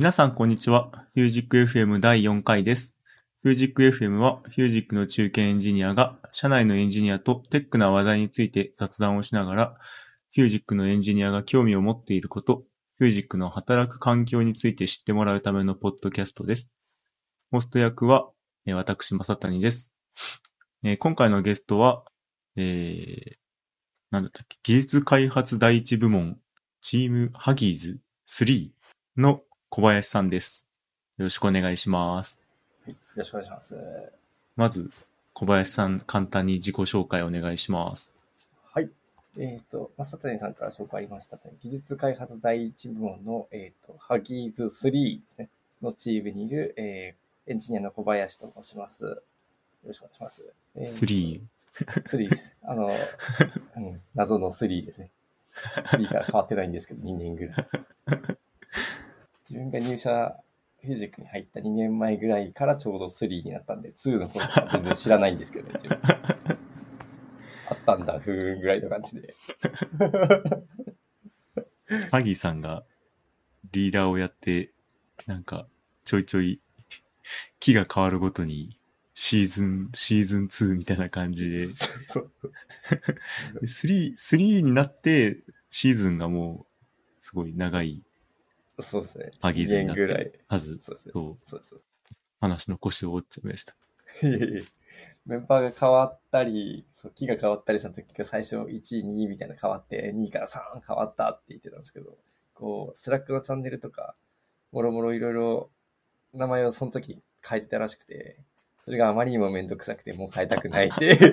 [0.00, 0.90] 皆さん、こんにちは。
[1.12, 2.96] フュージック FM 第4回です。
[3.42, 9.76] フュージック FM は、フュージックの中堅エンジニアが、社内のエンジニアと tech な話題について雑談をしながら、
[10.34, 12.64] Fusic のエンジニアが興味を持っていること、
[12.96, 16.70] Fusic の働く環境について知ってもらうためのポッドキャストです。
[17.50, 18.30] ホスト役は、
[18.64, 19.92] えー私、正谷です。
[20.82, 22.04] え今回のゲストは、
[22.56, 23.34] えー、
[24.12, 26.38] なんだったっけ、技術開発第一部門、
[26.80, 28.70] チームハギーズ3
[29.18, 29.42] の
[29.72, 30.68] 小林さんです。
[31.16, 32.42] よろしくお願いします。
[32.88, 33.76] よろしくお願いします。
[34.56, 34.90] まず、
[35.32, 38.12] 小林さん、簡単に自己紹介お願いします。
[38.72, 38.90] はい。
[39.38, 45.48] えっ、と、まさたにさんから紹介ありました、ね、技術開発第一部門の、えっ、と、ハギーズ3ですね、
[45.80, 49.04] のチームにいる、えーエンジニアの小林と申します。
[49.04, 49.22] よ
[49.86, 50.44] ろしくお願いします。
[50.74, 51.40] えー3。
[52.02, 52.56] 3です。
[52.62, 52.90] あの、
[53.76, 55.10] うん、謎の3ですね。
[55.86, 57.68] 3から変わってないんですけど、2年ぐらい。
[59.50, 60.36] 自分が入社、
[60.80, 65.98] フュージックに入った2年前ぐらいからちょうど3になったんで、2の頃は全然知らないんですけどね、 自分。
[66.04, 69.34] あったんだ、ふーんぐらいの感じで。
[72.12, 72.84] ハギーさんが
[73.72, 74.70] リーダーをやって、
[75.26, 75.66] なんか、
[76.04, 76.60] ちょいちょい、
[77.58, 78.78] 期が変わるごとに、
[79.14, 82.30] シーズン、シーズン2みたいな感じで、そう
[83.60, 86.84] で3、3になって、シーズンがもう、
[87.20, 88.04] すごい長い
[88.82, 89.30] そうですね。
[89.40, 90.40] ハギーズになって2年ぐらいる。
[90.48, 90.78] はず。
[90.82, 91.12] そうですね。
[91.12, 91.82] そう、そうそう。
[92.40, 93.74] 話の腰を折っちゃいました。
[94.26, 94.62] いえいえ
[95.26, 102.16] メンバーが変わったり、そう期が変わったりした時が最初1位、2位みたいな変わって、2位から3変わったって言ってたんですけど、
[102.54, 104.16] こう、 Slack のチャンネルとか、
[104.72, 105.70] もろもろいろいろ
[106.32, 108.40] 名前をその時変えてたらしくて、
[108.82, 111.16] それがあまりにもめんどくさくて、もう変えたくないって。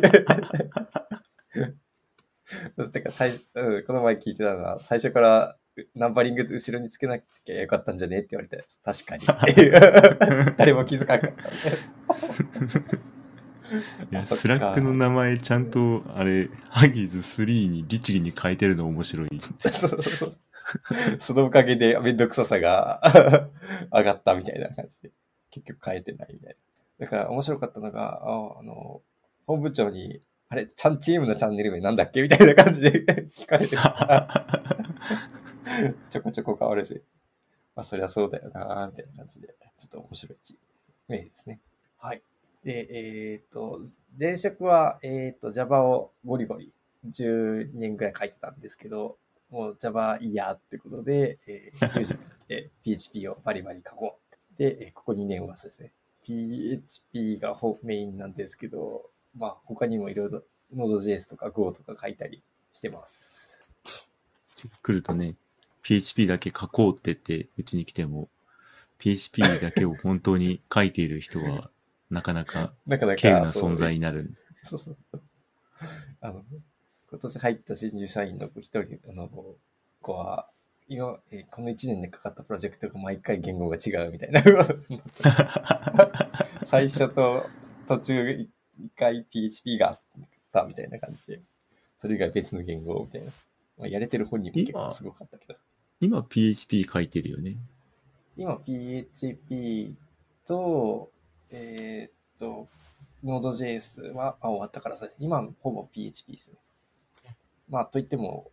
[2.77, 5.57] だから最初、うんこの前聞いてたのは、最初から
[5.95, 8.19] ナンバリング後ろにつけなきゃよかったんじゃね？
[8.19, 9.25] って言われて、確かに。
[10.57, 11.47] 誰も気づかなかった
[14.05, 19.29] いや、スラックの名前ちゃんと、あれ、ハギーズ3に律儀に変えてるの面白い。
[19.71, 20.37] そうそうそう。
[21.19, 23.01] そのおかげでめんどくささが
[23.93, 25.11] 上がったみたいな感じで、
[25.51, 26.55] 結局変えてないみたい
[26.99, 27.05] な。
[27.05, 29.01] だから面白かったのが、ああの、
[29.45, 32.21] 本部長に、あれ、ちゃん、チームのチャンネル名なんだっけ？
[32.21, 33.03] みたいな感じで
[33.35, 34.47] 聞かれてた
[36.09, 37.01] ちょこちょこ変わるぜ。
[37.75, 40.37] まあ、そりゃそうだよな、みたいな感じで、ちょっと面白い
[41.07, 41.59] 名ですね。
[41.99, 42.21] はい。
[42.63, 43.81] で、えっ、と、
[44.19, 46.73] 前職は、えっ、と、Java をゴリゴリ
[47.07, 49.17] 10年ぐらい書いてたんですけど、
[49.49, 54.57] もう Java いいやってことで、えー、ミュージックで PHP をバリバリ書こう。
[54.57, 55.91] で、えーここ2年はですね、
[56.23, 60.43] PHP がほメインなんですけど、まあ他にもいろいろ
[60.75, 63.65] Node.js とか Go とか書いたりしてます。
[64.81, 65.35] 来るとね、
[65.87, 68.27] PHP だけ書こうって言って、うちに来ても、
[68.97, 71.71] PHP だけを本当に書いている人は、
[72.11, 73.21] なかなかなかなか。
[73.21, 74.35] 稀有な存在になる。
[74.63, 74.97] そうそう。
[76.19, 76.43] あの、
[77.09, 79.29] 今年入った新入社員の子一人の
[80.01, 80.49] 子は、
[80.89, 84.43] 今、えーこの1年でかかったプロジェクトが毎回言語が違うみたいな。
[86.65, 87.45] 最初と
[87.87, 88.49] 途中一
[88.93, 90.01] 回 PHP があっ
[90.51, 91.41] たみたいな感じで、
[91.97, 93.31] それ以外別の言語みたいな。
[93.77, 95.55] まあ、やれてる本人も結構すごかったけど。
[95.99, 97.57] 今 PHP 書いてるよね。
[98.35, 99.95] 今 PHP
[100.45, 101.11] と、
[101.49, 102.67] えーっと、
[103.23, 106.57] Node.js はあ終わったからさ、今ほぼ PHP ですね。
[107.69, 108.51] まあ、といっても、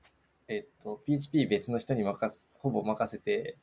[0.49, 3.59] えーっと、PHP 別の人に任せ、ほぼ任せて、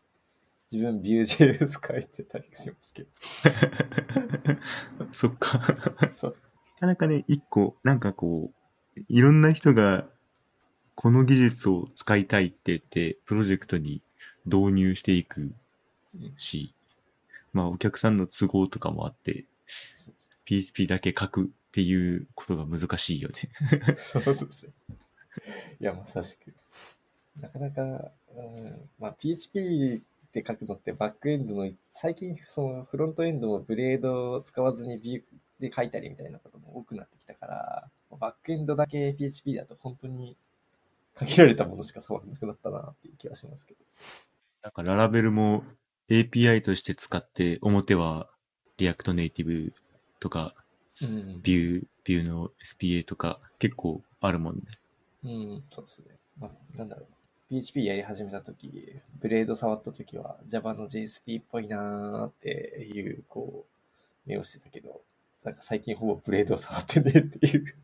[0.72, 3.10] 自分 Vue.js 書いてたりしますけど。
[5.12, 5.58] そっか。
[5.58, 5.66] な
[6.80, 8.52] かなかね、一個、なんかこ
[8.96, 10.08] う、いろんな人が、
[10.96, 14.02] この技術を使いたいって言って、プロジェクトに
[14.46, 15.52] 導入していく
[16.38, 16.74] し、
[17.54, 19.46] まあお客さんの都合とかもあって、
[20.46, 23.50] PHP だけ書くっていうことが難しいよね。
[23.98, 24.74] そうですね。
[25.80, 26.54] いや、まさしく。
[27.40, 35.24] なかなか、うん、まあ、PHP って書くのってバックエンドの、最近そのフロントエンドもブレードを使わずにビュー
[35.62, 37.90] で書いたりみたいなことも多くなってきたから、
[38.20, 40.36] バックエンドだけ PHP だと本当に
[41.26, 43.80] 限られたものしか触らなくなったなっていう気がしますけど。
[44.64, 45.64] なんか Laravel も
[46.10, 48.30] API として使って、表は
[48.78, 49.74] React Native
[50.20, 50.56] とか、
[51.02, 51.42] うん。
[51.42, 54.62] Vue、Vue の SPA とか結構あるもんね。
[55.24, 56.06] うん、そうですね。
[56.40, 57.06] まあ、なんだろう。
[57.50, 58.72] PHP やり始めたとき、
[59.20, 63.66] Blade 触ったときは Java の JSP っぽいなーっていう、こ
[64.26, 65.02] う、目をしてたけど、
[65.44, 67.76] なんか最近ほぼ Blade 触ってねっていう。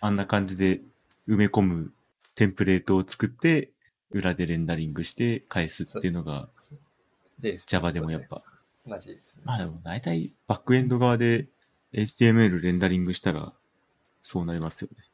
[0.00, 0.80] あんな感じで
[1.28, 1.92] 埋め込む
[2.34, 3.70] テンプレートを作って、
[4.10, 6.48] 裏でレンダリングして返すっていうのが
[7.66, 8.22] Java でもやっ。
[8.28, 8.42] ぱ。
[8.86, 9.42] 同じですね。
[9.46, 11.46] まあでも大体バックエンド側で
[11.92, 13.52] HTML レンダリングしたら
[14.22, 15.04] そうなりますよね。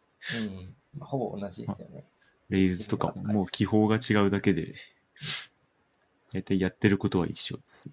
[0.49, 0.75] うん。
[1.01, 2.05] まあ、ほぼ同じですよね。
[2.49, 4.75] レイズとかももう記法が違うだけで、
[6.33, 7.89] 大体やってることは一緒です。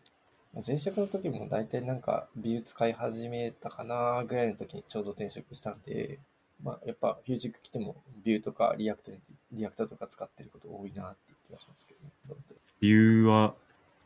[0.65, 6.19] 前職の時も大体なんかビュー使い始めたかなぐらいの時にちょうど転職したんで、
[6.63, 9.19] まあやっぱ Fusic 来ても Vue とか React に、
[9.51, 12.35] React とか使ってること多いなっていう気がしますけどね。
[12.79, 13.55] Vue は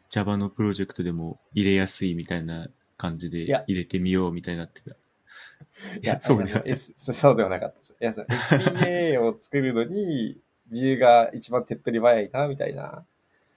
[0.09, 2.67] Java のプロジェクトでも入れやすいみたいな
[2.97, 4.95] 感じで入れてみようみたいになってた。
[4.95, 6.63] いいや、そうでは
[6.97, 7.95] そそうではなかったです。
[7.99, 10.37] いや、その SPA を作るのに、
[10.67, 13.05] Vue が一番手っ取り早いな、みたいな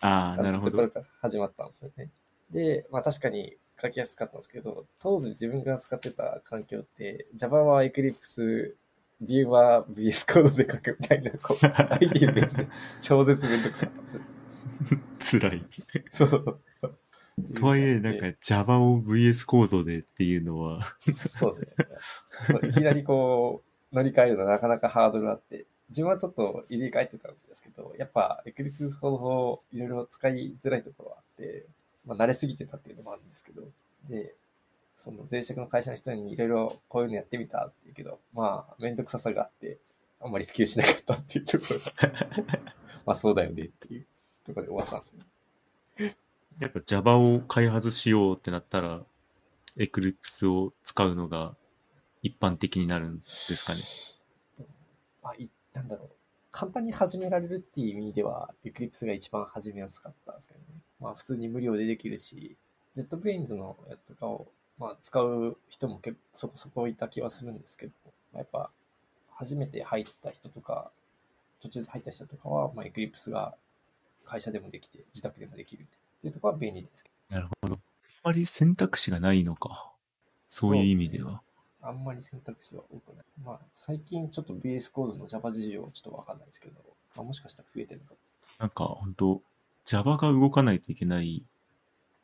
[0.01, 0.71] ああ、なるほど。
[0.73, 2.11] ところから始まったんですよね。
[2.51, 8.75] で、まあ確かに書きやすかったんですけど、当時自分が使ってた環境って、Java は Eclipse、
[9.23, 12.69] Vue は VS コードで書くみたいな、こう、ID 別で
[13.01, 14.23] 超絶めんどくさかったんですよ。
[15.41, 15.67] 辛い。
[16.11, 16.61] そう。
[17.55, 20.83] とはいえ、なんか Java を VS コードでっていうのは、
[21.13, 21.67] そうですね。
[22.47, 31.67] そういきなりこう、乗り換えるのなかなかハードルあって、自分はちょっと入れ替えてたんですけど、やっぱ Eclipse ほどいろいろ使いづらいところはあって、
[32.07, 33.63] まあ慣れすぎてたっていうのもあるんですけど、
[34.09, 34.35] で、
[35.03, 39.79] その前職の会社の人にいろいろこういうのやってみたって言うけど、まあめんどくささがあって、
[40.21, 42.47] あんまり普及しなかったっていうところが、
[43.05, 44.07] まあそうだよねっていう
[44.47, 45.15] ところで終わったんです
[45.99, 46.17] ね。
[46.61, 49.05] やっぱ Java を開発しようってなったら、
[49.77, 51.57] Eclipse を使うのが
[52.23, 54.69] 一般的になるんですかね？
[55.21, 56.11] まあ、いなんだろう。
[56.53, 60.67] 簡単に始められるっていう意味では、Eclipse が一番始めやすかったんですけどね。
[61.01, 62.57] まあ、普通に無料でできるし、
[62.95, 64.47] JetBrains のやつとかを、
[64.79, 67.93] まあ、使う人も結構そこそこいた気はするんですけど、
[68.33, 68.71] まあ、やっぱ、
[69.35, 70.91] 初めて入った人とか、
[71.61, 73.55] 途中で入った人とかは、まあ、Eclipse が
[74.25, 75.85] 会社でもできて、自宅でもできるっ
[76.21, 77.75] ていうところは便利ですけなるほど。
[77.75, 77.81] あん
[78.25, 79.93] まり選択肢がないのか。
[80.51, 81.43] そういう意味では。
[81.81, 83.25] ど、あんまり選択肢は多くない。
[83.45, 86.75] まあ、最近ちょっと VS コードの Java 事情はちょっとわかんないですけど、
[87.17, 88.19] まあ、もしかしたら増えてるのかも
[88.59, 89.43] なんか本当
[89.85, 91.43] Java が動かないといけない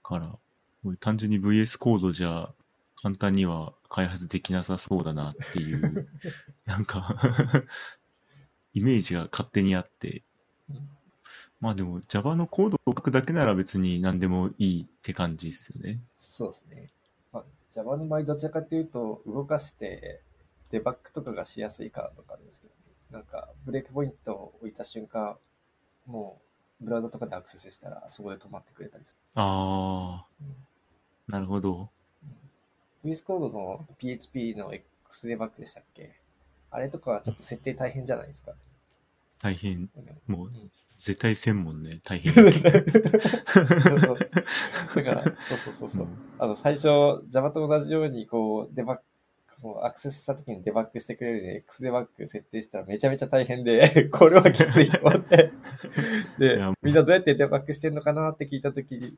[0.03, 0.39] から、
[1.01, 2.51] 単純に VS コードじゃ
[2.97, 6.09] 簡単には開発できなさそうだなっていう、
[6.67, 7.17] なんか
[8.75, 10.23] イメージが勝手にあって、
[10.71, 10.89] うん
[11.61, 16.01] まあでも Java のコードを書くだけなら別に何でもいいって感じですよね。
[16.17, 16.93] そうですね。
[17.33, 20.23] まあ、Java の場合、どちらかというと、動かして、
[20.71, 22.79] デバッグとかがしやすいからとかですけど、ね、
[23.11, 25.37] なんか、ブレイクポイントを置いた瞬間、
[26.07, 26.41] も
[26.81, 30.47] う、ブラウザとかでアクセスしたら、そこで止まってくれたりすある。
[30.47, 30.51] ー、
[31.29, 31.89] なるほど。
[33.05, 36.13] うん、VS コードの PHP の X デバッグでしたっけ？
[36.71, 38.53] あれとかはちょっと設定大変じゃないですか？
[39.41, 39.89] 大変。
[40.27, 42.35] もううん絶対専門ね、大変。
[42.35, 42.43] だ
[45.05, 46.09] から、そうそうそうそう。
[46.41, 46.89] あの、最初、
[47.29, 49.03] Java と同じように、こう、デバッグ、
[49.59, 55.53] そのアクセスした時にデバッグしてくれるように X デバッグ設定したらめちゃめちゃ大変で、 これはきついと思って。
[56.39, 59.15] でみんなどうやってデバッグしてんのかなって聞いた時に、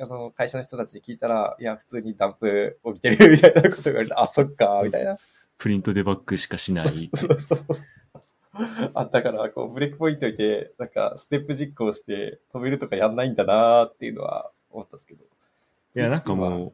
[0.00, 5.18] あの、会社の人たちに聞いたら、いや、普通にダンプ起きてるみたいなこと言われて、あ、そっか、みたいな。
[5.58, 7.10] プリントデバッグしかしない。
[7.14, 7.76] そうそうそう。
[8.94, 15.24] あったから、こう、ブレイクポイントいて、なんか、ステップ実行して止めるとかやんないんだなーっていうのは思ったんですけど。
[15.24, 16.72] いや、なんかもう、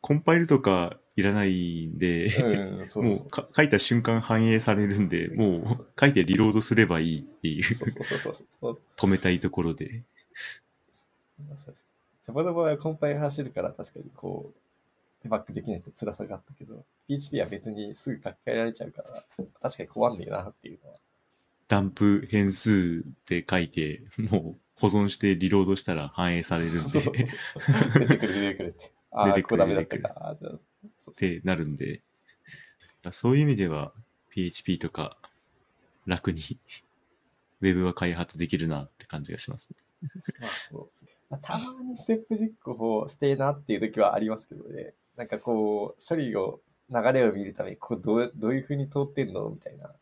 [0.00, 2.30] コンパイルとかいらないんで、
[2.78, 3.16] もそう
[3.54, 7.62] 書いた瞬間反映されるんで、もう書いてリロードすればいいっていう。
[8.96, 10.02] 止めたいところで。
[12.30, 14.58] まさしく Java の場合はコンパイル走るから確かにこう、
[15.22, 19.22] デバッグできないって辛さがあったけど、PHP は別にすぐ書き換えられちゃうから、
[19.60, 20.96] 確かに困んねえなっていうのは。
[21.68, 27.02] ダンプ変数で書いて、もう保存してリロードしたら反映されるんで、っ
[27.98, 28.92] 出てくる出てくるって。
[29.10, 30.12] ああ、ここダメだったか。
[30.16, 30.60] あーそう
[30.98, 32.02] そうてなるんで、
[33.10, 33.92] そういう意味では
[34.30, 35.16] PHP とか
[36.06, 36.42] 楽に
[37.60, 39.76] Web は開発できるなって感じがしますね。
[40.40, 41.12] まあそうですね。
[41.32, 44.92] まあ、たまにステップ実行をしてえなっていう時はありますけどね。
[45.16, 46.60] なんかこう、処理を、
[46.90, 49.86] 流れを見るために、こうどう、どういう風に通ってんのみたいな。
[49.86, 49.92] あ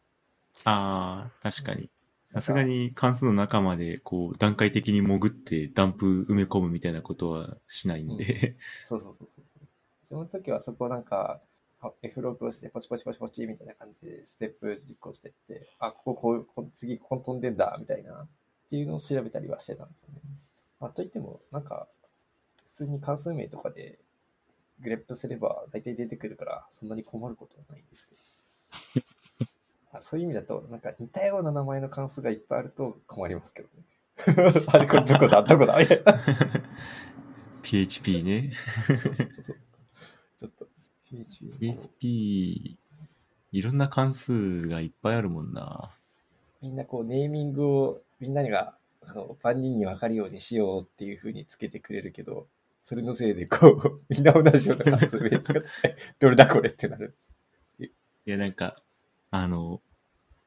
[0.64, 1.88] あ、確かに。
[2.32, 9.66] さすがに関数の中までこう段階的に潜ってダンプ埋め込むみたいなことはしないんで、そうそうそうそうそう。
[10.04, 11.40] その時はそこをなんか、
[11.80, 18.28] あ F ロークをしてポチポチポチポチみたいな感じでステップ実行してって、あ、こここう、こ次ここ飛んでんだ、みたいな、っ
[18.68, 20.20] ていうのを調べたりはしてたんですよね。
[20.80, 21.86] まあ、といっても、なんか、
[22.64, 23.98] 普通に関数名とかで
[24.80, 28.20] グレップすれば大体出てくるから、そんなに困ることはないんですけど。
[29.92, 33.84] あそういう意味だと、なんか似たような名前の関数がいっぱいあると困りますけどね。
[34.68, 35.78] あれ、これどこだどこだ
[37.62, 38.52] ？PHP ね。
[40.38, 40.68] ちょっと、
[41.04, 41.58] PHP。
[41.58, 42.78] PHP、
[43.52, 45.96] いろんな関数がいっぱいあるもんな。
[46.62, 48.76] みんなこう、ネーミングをみんなが、
[49.10, 52.46] あの、万人に分かるようにしようっていう風につけてくれるけど、
[52.84, 55.68] それのせいでこう、 みんな同じような関数名使って、
[56.18, 57.16] どれだこれってなる。
[57.78, 57.88] い
[58.24, 58.80] や、なんか、
[59.30, 59.80] あの、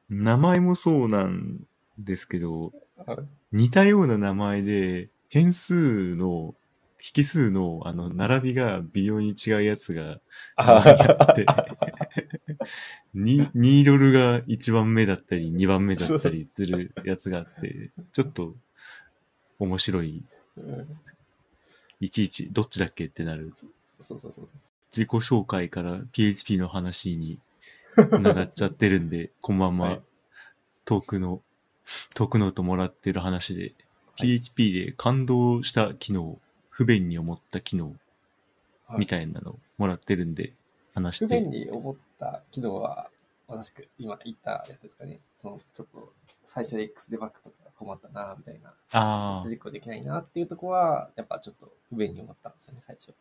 [0.08, 1.60] 名前もそうなん
[1.98, 2.72] ですけど、
[3.06, 3.16] あ
[3.52, 6.54] 似たような名前で、変数の、
[7.16, 10.20] 引数の、あの、並びが微妙に違うやつが、
[10.56, 11.44] あって、
[13.14, 18.54] に2ドルが1番目だったり、2番目だったりするやつがあって、ちょっと、
[19.58, 20.22] 面白い。
[20.56, 20.98] うん
[22.00, 23.54] いちいち、どっちだっけってなる。
[24.00, 24.48] そうそうそう。
[24.92, 27.38] 自己紹介から PHP の話に
[27.96, 29.88] なっちゃってるんで、こんばんは。
[29.88, 30.00] はい
[30.84, 31.40] トークの、
[32.14, 33.74] トークノートもらってる話で、はい
[34.16, 37.96] PHP で感動した機能、不便に思った機能、
[38.86, 40.52] はいみたいなのもらってるんで、
[40.94, 41.26] 話して。
[41.26, 42.13] 不便に思った
[42.50, 43.10] 機能は、
[43.48, 45.20] まさしく今言ったやつですかね。
[45.38, 46.12] その、ちょっと、
[46.44, 48.74] 最初 X デバッグとか困ったな、みたいな。
[49.44, 53.14] 実行できないなっていうところは、やっぱちょっと不便に思ったんですよね、最初。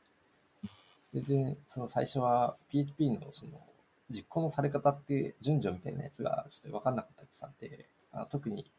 [1.13, 3.61] 全然、その最初は PHP のその
[4.09, 8.69] 実行のされ方って順序みたいなやつがちょっと分かんなかったりしたんで、あの特に、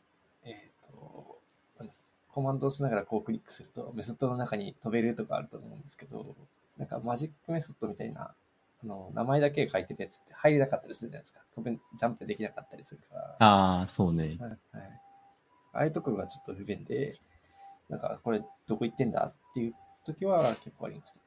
[0.45, 0.55] えっ、
[0.91, 1.39] と、
[1.79, 1.95] なんだ
[2.29, 6.35] コマンドをしながらこうクリックするとメソッドの中に飛べるとかあると思うんですけど、
[6.77, 8.35] なんかマジックメソッドみたいな、
[8.85, 11.41] あの、名前だけ書いてるやつって入れなかったりするじゃないですか。
[11.55, 13.37] 飛べ、ジャンプできなかったりするから。
[13.39, 14.37] ああ、そうね。
[14.39, 14.59] はいはい。
[15.73, 17.15] ああいうところがちょっと不便で、
[17.89, 19.75] なんか、これどこ行ってんだっていう
[20.05, 21.21] 時は結構ありました。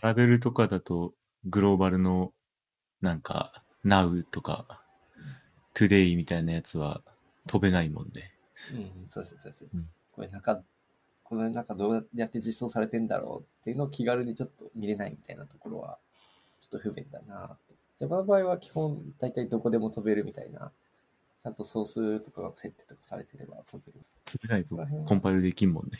[0.00, 1.14] ラベルとかだと、
[1.44, 2.32] グローバルの、
[3.00, 4.82] なんか、Now とか、
[5.74, 7.02] Today みたいなやつは
[7.46, 8.32] 飛べないもんね。
[8.72, 9.66] うん、そうです、そうです。
[9.72, 10.62] うんこれ中、
[11.24, 15.98] この中どうやって実装されてんだろうっていうのを気軽にちょっと見れないみたいなところは、
[16.62, 17.74] ちょっと不便だなって。
[17.98, 20.70] Java の場合は基本、大体どこでも飛べるみたいな、
[21.42, 23.98] ちゃんとソースとかが設定とかされてれば飛べる。
[24.26, 24.76] 飛べないと
[25.06, 25.90] コンパイルできんもんね。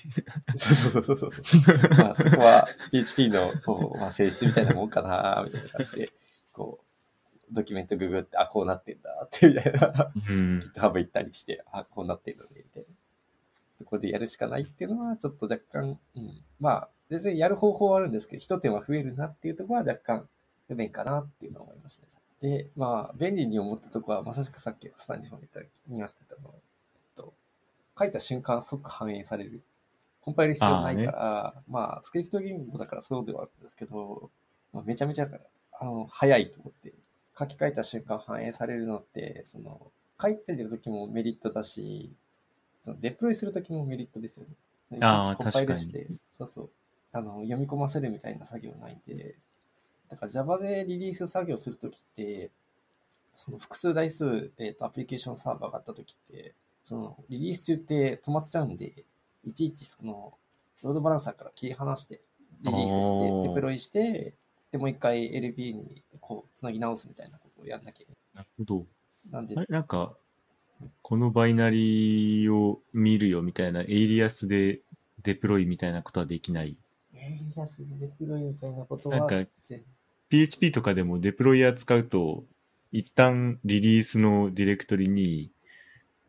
[0.57, 1.97] そうそうそうそうそう。
[1.99, 6.11] まあそこは PHP のこう、まあ、性質みたいなもんかな、みたいな感じで、
[6.52, 10.59] こう、ドキュメントググって、あ、こうなってんだって、みたいな、うん。
[10.59, 12.88] GitHub 行ったりして、あ、こうなってんのね、みたいな。
[13.78, 16.40] ところでやるしかないっていうのは、ちょっと若干、うん。
[16.61, 20.28] まあ、全然やる方法はあるんですけど、一手間増えるなっていうところは若干
[20.75, 22.09] 不便かなっていうのは思いましたね。
[22.41, 25.41] で、まあ、便利に思ったところは、まさしくさっきスタンジフォン
[25.88, 27.35] 言いましたけど、えっと、
[27.99, 29.62] 書いた瞬間即反映される。
[30.23, 34.31] コンパイル必要ないから、まあ、スクリプト言語だからそうではあるんですけど、
[34.73, 35.29] まあ、めちゃめちゃ、
[35.81, 36.95] あの、早いと思って、
[37.38, 42.12] 書き換えた瞬間反映されるのって、その、書いてる時もメリットだし、
[42.83, 44.55] そのデプロイする時もメリットですよね。
[45.00, 46.71] あーいちいちコンパイルし確て、そうそう、
[47.12, 49.37] あの、読み込ませるみたいな作業ないんで、
[50.12, 52.50] だから Java でリリース作業するときって、
[53.35, 56.54] その複数台数、えっ、と、アプリケーションサーバーがあったときって、
[56.85, 59.07] その、リリース中って止まっちゃうんで、
[59.42, 60.35] いちいちその、
[60.83, 62.21] ロードバランサーから切り離して、
[62.61, 64.35] リリースして、デプロイして、
[64.71, 68.76] で、もう一回 LB にこう、つなぎ直すみたいなことをやんなきゃいけなるほど。
[68.76, 68.87] ない。
[69.31, 70.14] なんでなんか、
[71.00, 74.81] このバイナリーを見るよみたいな、エイリアスで
[75.23, 76.76] デプロイみたいなことはできない。
[77.14, 79.83] エイリアスでデプロイみたいなことはなんか全
[80.33, 82.45] PHP とかでも Deployer 使うと、
[82.91, 85.51] 一旦リリースのディレクトリに、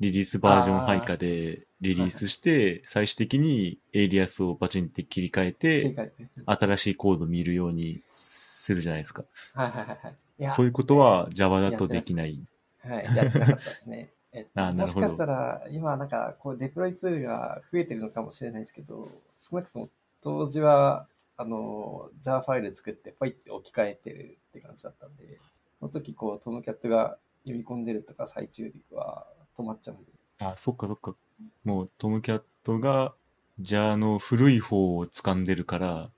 [0.01, 6.11] リリースバージョン配下でリリースして、最終的にエイリアスをバチンって切り替えて。
[6.45, 9.23] 新しいコードを見るようにするじゃないですか。
[9.53, 10.15] はいはいはい
[10.53, 12.41] そういうことは Java だとできない。
[12.83, 14.09] はい、やってなかったですね。
[14.33, 19.89] えっと、あなるほどもしかしたら、今なんか、こう、デプロイツールが増えてるのかもしれないですけど、少なくとも
[20.21, 25.39] 当時は、あの、Java ファイル作って、ポイって置き換えてるって感じだったんで、
[25.79, 29.25] その時、こう、トムキャットが読み込んでるとか、最中は
[29.57, 30.11] 止まっちゃうんで。
[30.39, 31.15] あ、そっかそっか。
[31.63, 33.13] もうトムキャットが、
[33.59, 36.11] じゃあの古い方を掴んでるから、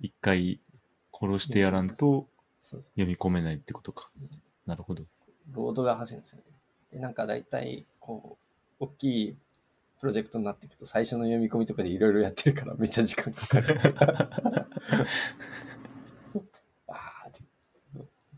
[0.00, 0.60] 一回
[1.12, 2.28] 殺してやらんと
[2.62, 4.30] 読み込めないってことかうん。
[4.66, 5.04] なるほど。
[5.52, 6.44] ロードが走るんですよね。
[6.92, 8.36] で、なんか大体、こ
[8.80, 9.36] う、大きい
[10.00, 13.94] プロジェクトになっていくと、最初の読み込みとかでいろいろやってるから、めっちゃ時間かかる。
[16.88, 17.30] あ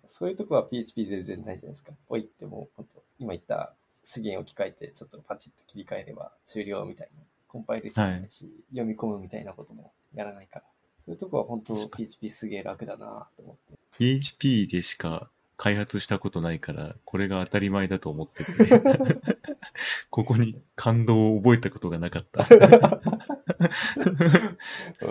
[0.07, 1.93] そういうとこは PHP 全然ないじゃないですか。
[2.09, 2.85] ポイってもう、
[3.19, 3.75] 今言った
[4.05, 7.23] 資源を置き換えて、ちょっとパチッと切り替えれば終了みたいな。
[7.49, 10.65] コンパイル必要ないし、読み込むみたいなこともやらないから。
[11.07, 13.79] そういうとこは本当 PHP すげえ楽だなと思って。
[13.97, 18.81] PHP でしか開発したことないから、これが当たり前だと思ってて、
[20.09, 22.45] ここに感動を覚えたことがなかった。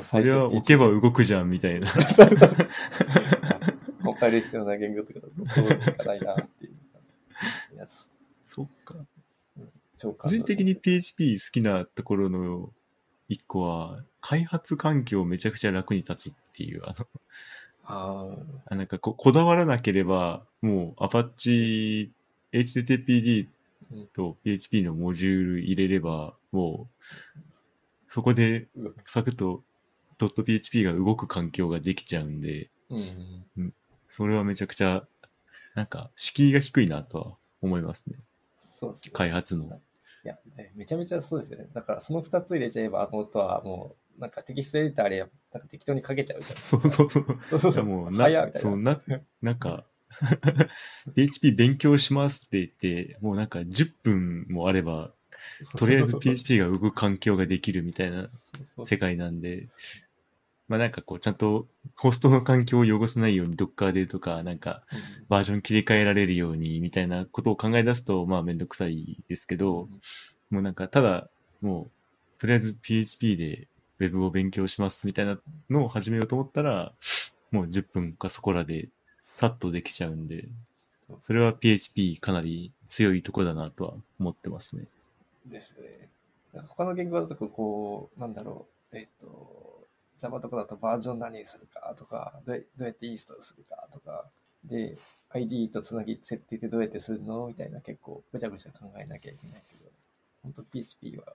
[0.01, 1.91] そ最れは置けば動くじゃんみたいな。
[4.01, 8.09] コンパイル必要な言語とかだとそういかないなっていうやつ。
[8.47, 8.95] そっか。
[9.97, 12.71] 超個人的に PHP 好きなところの
[13.27, 17.05] 一個は、開発環境めちゃくちゃ楽に立つっていう、あの、
[17.87, 22.09] ああなんかここだわらなければ、もう Apache、
[22.53, 23.47] HTTPD
[23.91, 27.03] うんと PHP のモジュール入れれば、もう、
[28.09, 28.67] そこで
[29.05, 29.63] サクッと
[30.19, 33.73] .php が動く環境ができちゃうんで、うん。
[34.09, 35.05] それはめちゃくちゃ、
[35.75, 38.17] なんか、敷居が低いなとは思いますね。
[38.55, 39.11] そうですね。
[39.13, 39.65] 開発の。
[39.65, 39.69] い
[40.27, 41.67] や、ね、めちゃめちゃそうですよね。
[41.73, 46.57] だからその2つ入れちゃえば、本当はもう、なんかテキストエディターあれや、なんか適当に書けちゃうじゃん。
[46.57, 47.25] そうそうそう。
[47.49, 47.85] そうそうそう。
[47.85, 48.69] もう早みたいな。
[48.69, 48.99] そうな、
[49.41, 49.85] なんか、
[51.15, 55.11] PHP 勉強しますって言って、もうなんか10分もあれば、
[55.77, 58.29] とりあえず PHP が動く環境ができるみたいな
[58.83, 59.67] 世界なんで、
[60.67, 64.83] まあなんかこうちゃんとホストの環境を汚さないように Docker でとか、なんか
[65.29, 69.87] バージョン切り替えられるようにみたいなことを考え出すと、まあめんどくさいですけど、
[70.49, 71.29] もうなんかただ、
[71.61, 73.67] もう、とりあえず PHP で
[73.99, 75.39] Web を勉強しますみたいな
[75.69, 76.93] のを始めようと思ったら、
[77.51, 78.89] もう10分かそこらで
[79.27, 80.47] さっとできちゃうんで、
[81.21, 84.85] それは PHP かなり強いとこだなとは思ってますね。
[85.45, 86.09] ですね。
[86.69, 89.85] 他の言語だとこう、なんだろう、えっ、と、
[90.17, 94.25] Java とかだとバージョン何にするかとか、どうやどうやってインストールするかとか、
[94.65, 94.97] で、
[95.29, 99.91] ID とつなぎ設定ってどうやってするのみたいな結構ぐちゃぐちゃ考えなきゃいけないけど、
[100.43, 101.33] 本当 PHP は、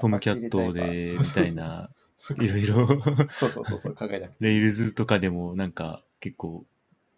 [0.00, 1.90] トムキャットで、みたいな、
[2.40, 4.36] いろいろ、そうそうそうそう考えなくて。
[4.40, 6.64] レイルズとかでもなんか結構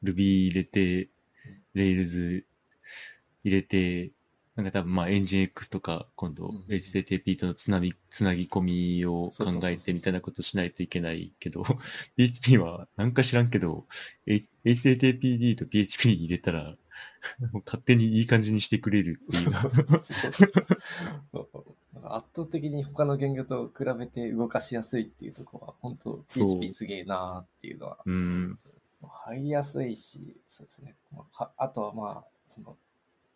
[0.03, 1.09] Ruby 入れて、
[1.75, 2.45] レイルズ
[3.45, 4.11] 入れて、
[4.57, 6.65] なんか多分まあエンジン X とか今度うん。
[6.69, 11.62] HTTP とのつなぎ、つなぎ込みを考えてみたいなことしないといけないけど、
[12.17, 13.87] PHP はなんか知らんけど、
[14.26, 16.75] HTTPD と PHP 入れたら、
[17.65, 19.50] 勝手にいい感じにしてくれるっていう。
[22.09, 28.56] 圧倒的に他の言語と比べて動かしやすいっていうところは、本当 PHP すげえなーっていうのは、うん。
[29.02, 30.95] 入りやすいし、そうですね。
[31.56, 32.76] あとはまあ、その、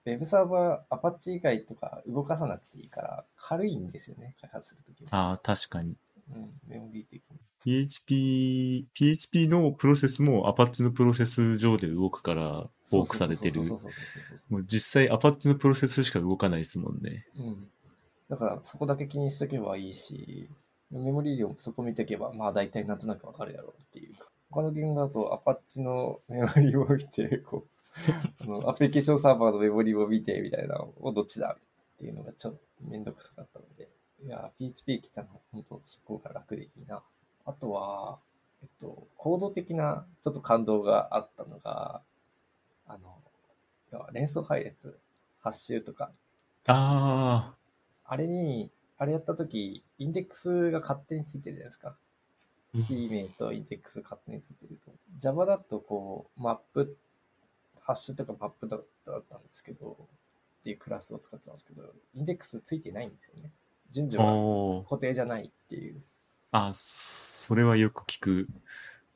[0.07, 5.09] ウェブサーバー、アパッチ以外とか動かさなくていいから、軽いんですよね、開発するときは。
[5.13, 5.97] ああ、確かに。
[6.35, 7.39] うん、メモリー的に。
[7.65, 13.63] PHP、PHP のプロセスも Apache のプロセス上で動くから、フォークされてる
[14.49, 17.27] もう実際 Apache のプロセスしか動かないですもんね。
[17.37, 17.69] うん。
[18.29, 20.49] だから、そこだけ気にしとけばいいし、
[20.91, 24.29] メモリ量もそこ見ておけば、まあ大体なんとなくわかるだろうっていうか。
[24.51, 27.71] 他の言語だと、アパッチのメモリを見て、こう、
[28.43, 33.89] あのアプリケーションサーバーのメモリを見てみたいなのをどっちだっていうのがちょっとめんどくさかったので、
[34.25, 37.03] いや、PHP 来たの本当そこが楽でいいな。
[37.45, 38.19] あとは、
[38.63, 42.03] えっと、コード的なちょっと感動があったのが、
[42.87, 43.17] あの、
[43.93, 44.99] 要は連想配列、
[45.41, 46.13] ハッシュとか、
[46.67, 47.55] あ
[48.05, 51.97] あれに、あれやったとき、インデックスが勝手についてるじゃないですか。
[52.75, 52.79] あ。
[52.87, 54.93] キー名とインデックス勝手についてると。
[55.19, 56.97] Java だとこう、マップ、
[57.81, 58.85] ハッシュとかマップだっ
[59.29, 59.97] たんですけど、
[60.61, 61.83] っていうクラスを使ってたんですけど、
[62.15, 63.51] インデックスついてないんですよね。
[63.91, 64.31] 順序が
[64.85, 66.03] 固定じゃないっていう。
[66.53, 66.73] あ、
[67.51, 68.49] それはよく聞く。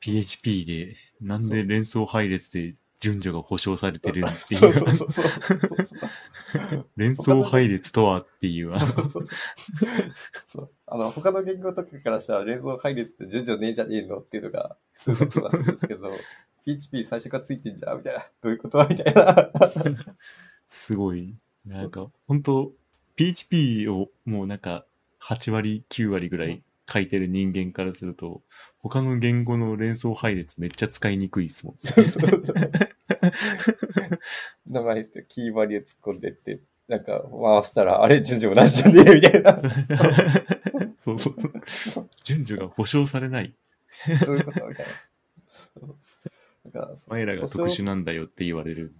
[0.01, 4.59] PHP で、なんで連想配列で順序が保証されてるっていう。
[4.59, 5.95] そうそうそうそ
[6.75, 6.89] う。
[6.97, 8.73] 連想配列とはっていう。
[8.73, 9.25] あそうそう
[10.47, 10.71] そう。
[10.85, 16.11] あの、他の言語とかからしたら連想配列って順序ねえじゃねえのっていうのが普通の気がするんですけど、
[16.65, 18.25] PHP 最初からついてんじゃんみたいな。
[18.41, 18.85] どういうこと？
[18.85, 19.49] みたいな。
[20.69, 21.33] すごい。
[21.65, 22.73] なんか、本当
[23.15, 24.85] PHP をもうなんか、
[25.21, 28.41] 8割、9割ぐらい書いてる人間からすると、
[28.77, 31.75] 他の言語の連想配列めっちゃ使いにくいですもん。
[34.67, 39.59] 名前ってキーバリュー突っ込んでって、なんか回したら、あれ順序同じじゃねえみたいな。
[40.99, 41.35] そうそう
[41.67, 42.09] そう。
[42.23, 43.55] 順序が保証されない。
[44.25, 44.85] どういうことみたい
[46.65, 48.95] なんかお前らが特殊なんだよって言われる。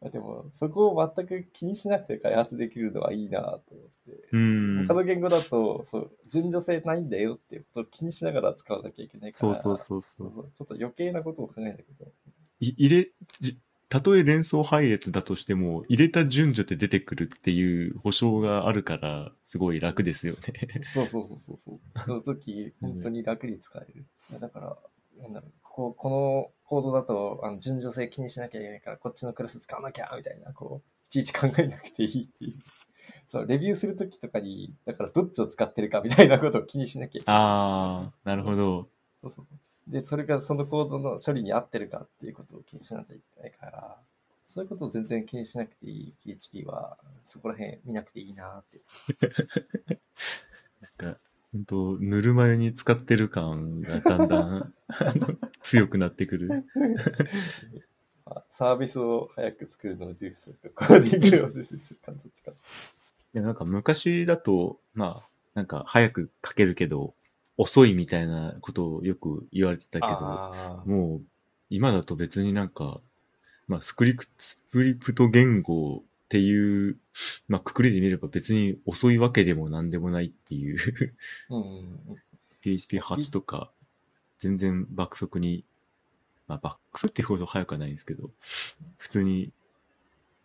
[0.00, 4.28] でも、そこを全く気にしなくて開発できるのはいいなと思って。
[4.32, 4.86] うん。
[4.86, 9.60] 他の言語だと、そう、順序性ないんだよっていうことを気にしながら使わなきゃいけないから。
[9.60, 10.32] そうそうそうそそうう。
[10.32, 12.12] そうちょっと余計なことを考えなきゃいけない。
[12.60, 13.58] い入れ、じ
[13.88, 20.82] たとえ連想配列だとしても、入れた順序で出てくるっていう保証があるから、すごい楽ですよね。
[20.82, 21.80] そうそうそうそうそう。
[21.94, 24.06] その時、本当に楽に使える。
[24.40, 24.76] だから、
[25.22, 32.58] なんだろう、ここう、このコードだと、あの、順序性気にしなきゃいけないから、こっちのクラス使わなきゃ、みたいな、こう、いちいち考えなくていいっていう。
[33.26, 37.36] そう、レビューするときとかに、だからどっちを使ってるかみたいなことを気にしなきゃいけない。
[37.36, 38.88] ああ、なるほど。
[39.20, 39.92] そうそうそう。
[39.92, 43.98] で、それがそのコードの処理に合ってるかっていうことを気にしなきゃいけないから、
[44.42, 48.80] そういうことを全然気にしなくていい PHP は、そこら辺見なくていいなって。
[50.98, 51.20] なんか、
[51.52, 54.74] 本当ぬるま湯に使ってる感がだんだん
[55.60, 56.48] 強くなってくる。
[56.48, 62.50] まあサービスを早く作るのを重視するか、コーディングを重視するか、どっちか。
[62.50, 62.54] い
[63.32, 67.14] や、なんか昔だと、まあ、なんか早く書けるけど、
[67.56, 71.22] 遅いみたいなことをよく言われてたけど、もう、
[71.70, 73.00] 今だと別になんか、
[73.66, 76.98] まあ、スクリプト、スクリプト言語っていう、
[77.48, 80.78] まあ、くくりで見れば別に遅いわけでもなんでもないっていう、
[81.48, 82.22] うんうんうん。
[82.62, 83.70] PHP8 とか、
[84.38, 85.64] 全然爆速に、
[86.46, 88.28] まあ、爆速ってほど速くはないんですけど、
[88.98, 89.52] 普通に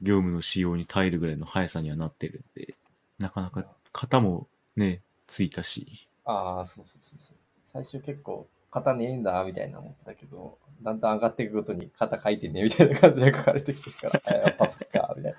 [0.01, 2.75] 業務の仕様に耐えるぐらいの速さにはなってるんで、
[3.19, 7.37] なかなか型もね、ついたし、ああ、そうそうそうそう。
[7.65, 15.37] 最初結構、型ねえんだ、みたいな思ってたけど、だんだん上がっていくごとに型書いてね、みたいな感じで書かれてきてるから、あやっぱそっか、みたいな。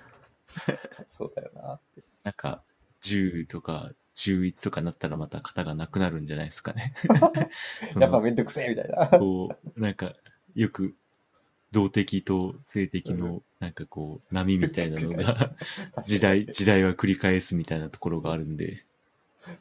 [1.07, 1.79] そうだよな。
[2.23, 2.61] なんか、
[3.01, 6.93] 10とか11とかなったらまた型がなくなるんじゃないですかね。
[7.99, 9.07] やっぱめんどくせえ、みたいな。
[9.19, 10.15] こう、なんか、
[10.55, 10.95] よく、
[11.71, 15.53] 動的と静的の、なんかこう、波みたいなのが、
[16.03, 18.85] 時代、時代は繰り返すみたいなところがあるんで、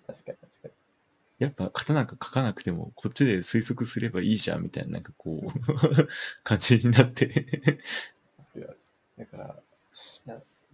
[0.06, 0.70] 確かに確かに。
[1.40, 6.08] やっぱ型なんか書かなくても、こっちで推測すればいいじゃんみたいな、なんかこう、
[6.44, 7.80] 感じになって、
[9.18, 9.56] だから、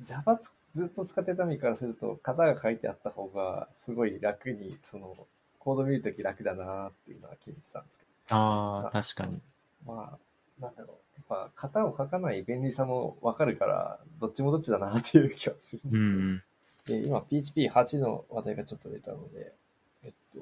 [0.02, 5.16] Java つずっと使ってた身からすると、型が書いてあった方が、すごい楽に、その、
[5.58, 9.40] コード見るとき楽だなっていうのは気にしてたんですけああ、確かに。
[9.86, 10.18] ど、ま
[10.60, 10.96] あ、なんだろう。
[11.16, 16.40] やっぱ、型を書かない便利さもわかるから、どっちもどっちだなっていう気はするんう
[16.86, 17.02] ですけど、ん。
[17.02, 19.52] で、今 PHP8 の話題がちょっと出たので、
[20.04, 20.40] えっと、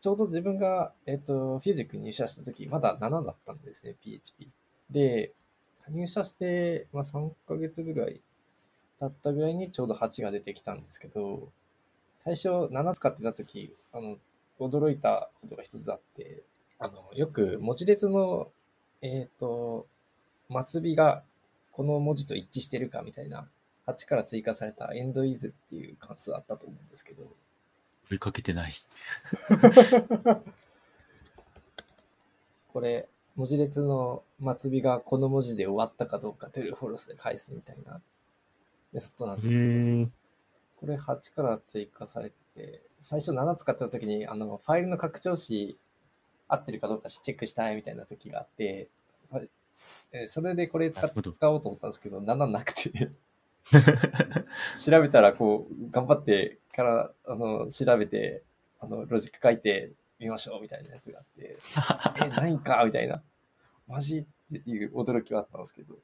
[0.00, 4.48] ちょうど自分が、えっと、フュージックに入社した時、まだ7だったんですね、PHP。
[4.90, 5.32] で、
[5.90, 8.20] 入社して、まあ、3ヶ月ぐらい
[9.00, 11.48] 経ったぐらいにちょうど8が出てきたんですけど、
[12.20, 14.18] 最初7使ってた時、あの、
[14.58, 16.42] 驚いたことが一つあって、
[16.78, 18.50] あの、よく文字列の、
[19.02, 19.86] えっ、と、
[20.66, 21.22] 末尾が
[21.72, 23.46] この文字と一致してるかみたいな
[23.86, 27.22] 8から追加された endis っていう関数あったと思うんですけど、
[28.10, 28.72] 追いかけてない。
[32.72, 34.24] これ、文字列の
[34.58, 38.00] 末尾がこの文字で終わったかどうか true false で返すみたいな
[38.98, 40.08] メソッドなんへですけど、え。
[40.76, 45.78] これ8から追加されて、最初7使ってた時に、あの、ファイルの拡張子
[46.48, 48.88] 合ってるかどうかチェックしたいみたいな時があって、
[50.28, 51.00] それでこれ使
[51.50, 53.12] おうと思ったんですけど、7なくて、
[54.84, 58.42] 調べたらこう、頑張ってから、あの、調べて、
[58.80, 61.56] あの、ロジック書いてみましょうみたいなやつがあって、
[62.24, 63.22] え、ないんかみたいな。
[63.86, 65.94] マジっていう驚きはあったんですけど、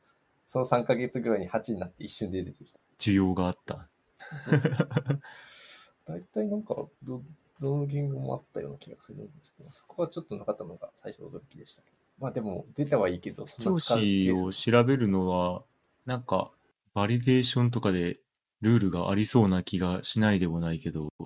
[0.46, 2.78] その3ヶ月ぐらいに8になって一瞬で出てきた。
[2.98, 3.88] 需要があった。
[6.04, 7.22] 大体なんかど、
[7.60, 11.96] どの言語もあったような気がするんですけど、そこはちょっとなかったのが最初驚きでしたけど。
[12.18, 15.64] まあでも、出たはいいけど、そん教な使うケ師ースを調べるのは、
[16.06, 16.52] なんか、
[16.92, 18.20] バリデーションとかで
[18.60, 21.24] ルールがありそうな気がしないでもないけど、い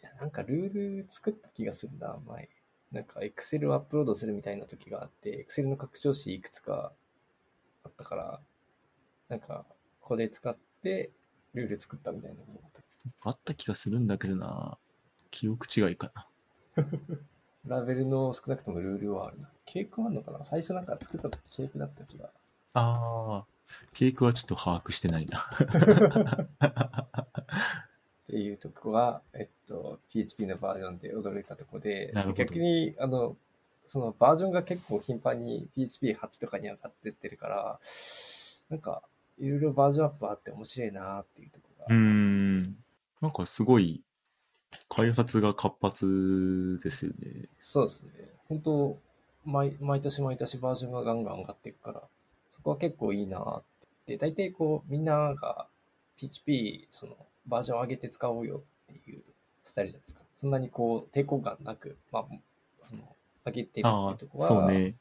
[0.00, 2.48] や、なんかルール作った気がするな、前。
[2.92, 6.92] なんか、Excel をアップロードするみたいな時があって、Excel の拡張子いくつか
[7.84, 8.40] あったから、
[9.28, 9.64] なんか、
[10.00, 11.10] これ使って、
[11.54, 12.82] ルール作ったみたいなのがあった。
[13.28, 14.78] あった気がするんだけどな。
[15.30, 16.28] 記憶違いかな。
[17.66, 19.50] ラベルの少なくともルールはあるな。
[19.64, 22.30] ケークあるのかな最初なんか作った時ケークだった気が。
[22.74, 23.46] ああ、
[23.92, 25.38] ケークはちょっと把握してないな。
[28.24, 33.36] っていうとこは、えっと、PHP のバージョンで驚いたとこで逆に、あの、
[33.86, 37.80] そのバージョンが結構頻繁に PHP8 とかに上がってってるから、
[38.70, 39.02] なんか、
[39.38, 42.76] いろいろバージョンアップあって面白いなっていうところがうーん。
[43.20, 44.02] なんかすごい、
[44.88, 47.48] 開発が活発ですよね。
[47.58, 48.10] そうですね。
[48.48, 48.98] 本当
[49.44, 52.02] 毎、毎年毎年バージョンがガンガン上がっていくから、
[52.50, 53.64] そこは結構いいなっ
[54.06, 54.12] て。
[54.12, 55.68] で、大体こう、みんなが
[56.16, 57.16] PHP、その、
[57.46, 59.22] バージョン上げて使おうよっていう
[59.64, 60.22] スタイルじゃないですか。
[60.36, 62.24] そんなにこう、抵抗感なく、まあ、
[62.82, 63.02] その、
[63.44, 64.94] 上げてるっていうとこ、ろは、そうね。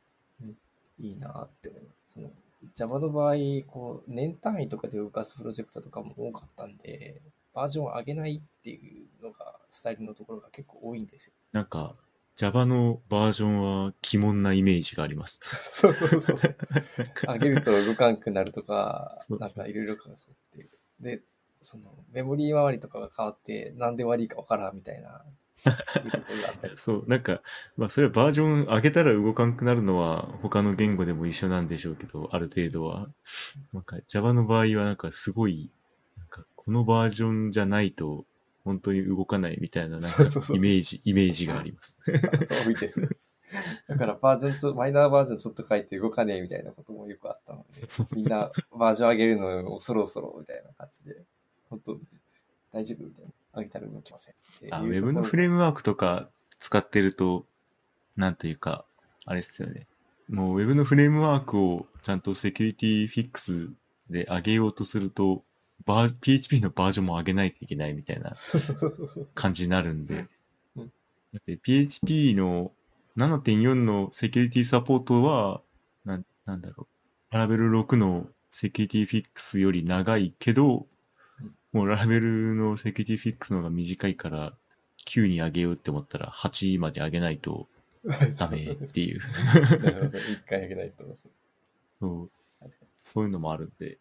[1.00, 2.14] いいなって思います。
[2.14, 2.30] その
[2.76, 3.36] Java の場合、
[3.68, 7.22] こう、年単位とかで動かすプロジェクトとかも多かったんで、
[7.54, 11.34] バージョンを上げないっていうのが、スタイルのところが結構多いんですよ。
[11.52, 11.96] なんか、
[12.36, 15.40] Java のバージョンは鬼門なイメージがあります。
[15.62, 16.56] そうそうそう。
[17.32, 20.68] 上げると動かんくなるとかなんかいろいろかそうって。
[21.00, 21.22] で、
[21.62, 25.24] そのメモリー周りとかが変わって、なんで悪いかわからんみたいな、
[26.76, 27.41] そう、なんか、
[27.78, 33.10] まあそれはバージョン上げたら動かんくなるのは他の言語でも一緒なんでしょうけど、ある程度は。
[33.73, 35.71] なんか Java の場合はなんかすごい、
[36.17, 38.26] なんかこのバージョンじゃないと
[38.63, 40.23] 本当に動かないみたいななんか
[40.54, 41.99] イメージ、イメージがあります。
[42.63, 43.02] そういいです。
[43.88, 51.23] だからバージョンちょ、マイナーバージョンちょっと書いて動かねえみたいなこともよくあったので、みんなバージョン上げるのをそろそろみたいな感じで、
[51.69, 51.99] 本当
[52.71, 53.32] 大丈夫みたいな。
[53.56, 54.36] 上げたら動きません
[54.74, 54.82] あ。
[54.82, 57.46] ウェブのフレームワークとか使ってると、
[58.16, 58.86] なんというか、
[59.26, 59.88] あれっすよね。
[60.30, 63.70] もうウェブのフレームワークをちゃんとセキュリティフィックス
[64.10, 65.44] で上げようとすると、
[65.86, 68.32] バー PHP のバージョンも上げないといけないみたいな
[69.36, 70.28] 感じになるんで。
[70.76, 70.92] うん
[71.34, 72.72] だって PHP の
[73.18, 75.63] 7.4のセキュリティサポートは、
[76.06, 76.88] なんなんだろ
[77.32, 77.34] う。
[77.34, 80.88] ララベル6のセキュリティフィックスより長いけどうん、
[81.74, 84.54] もうララベルのセキュリティフィックスの方が短いから、
[85.08, 87.68] 9に上げようって思ったら8まで上げないと
[88.38, 89.20] ダメっていう。
[89.84, 90.18] なるほど。
[90.20, 91.04] 一回上げないと。
[92.00, 92.30] そう
[93.06, 93.98] そういうのもあるんで。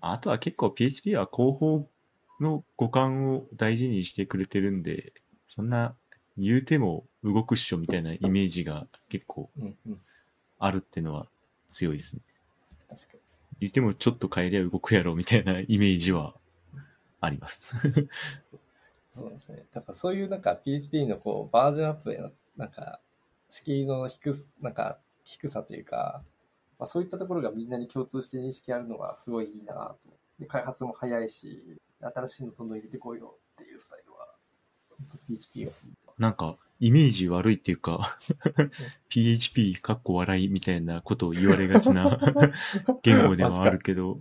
[0.00, 1.88] あとは結構 PHP は広報
[2.40, 5.12] の互換を大事にしてくれてるんで、
[5.48, 5.94] そんな
[6.36, 9.50] 言うても動くっしょみたいなイメージが結構。
[10.58, 11.26] あるってのは
[11.70, 12.22] 強いですね。
[12.88, 13.20] 確かに。
[13.60, 16.34] 言ってもちょっと変えりゃ動くやろみたいなイメージは
[17.22, 17.72] あります。
[19.14, 19.64] そうですね。
[19.72, 23.00] だからそういうなんか PHP のこうバージョンアップへのなんか
[23.48, 26.22] 敷居の低す、なんか低さというか、
[26.78, 30.10] まあ、そういったところがみんなに共通して認識あるのがすごいいいなと。
[30.40, 34.26] で、開発も早いし、新しいのどんどん入れてこいよっていうスタイルは、
[35.28, 35.76] PHP がいい。
[36.18, 38.18] なんかイメージ悪いっていうか
[39.08, 42.18] PHP かっこ笑いみたいなことを言われがちな
[43.02, 44.20] 言語ではあるけど、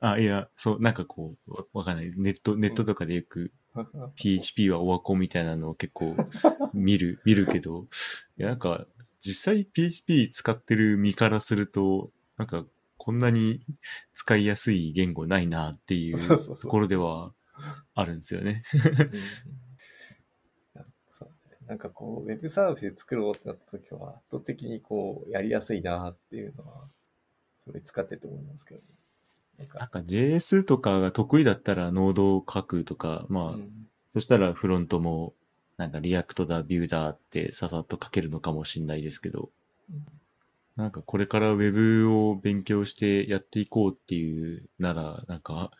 [0.00, 2.12] あ、いや、そう、なんかこう、わわかんない。
[2.16, 3.52] ネット、ネットとかでよく
[4.16, 6.14] PHP はオワコンみたいなのを結構
[6.72, 7.88] 見る、見るけど、
[8.38, 8.86] いやなんか
[9.20, 12.64] 実際 PHP 使ってる身からすると、なんか
[12.96, 13.64] こんなに
[14.14, 17.32] 使いやすい言語ないなっていうところでは
[17.94, 18.62] あるんですよね。
[21.66, 26.88] なんかこう、ウェブサービスで作ろうってなった時は、圧倒的にこう、やりやすいなっていうのは、
[27.58, 28.86] すごい使ってると思いますけど、ね、
[29.58, 33.88] なんか、JS とかが得意だったら Node を書くとか、まあ、うん。
[34.14, 35.34] そしたらフロントも
[35.76, 39.50] なんか React だ、 Vue だってささっと書けるのかもしれないですけど、
[39.90, 40.06] うん
[40.76, 45.72] なんかこれからウェブを勉強してやっていこうっていうなら、なんか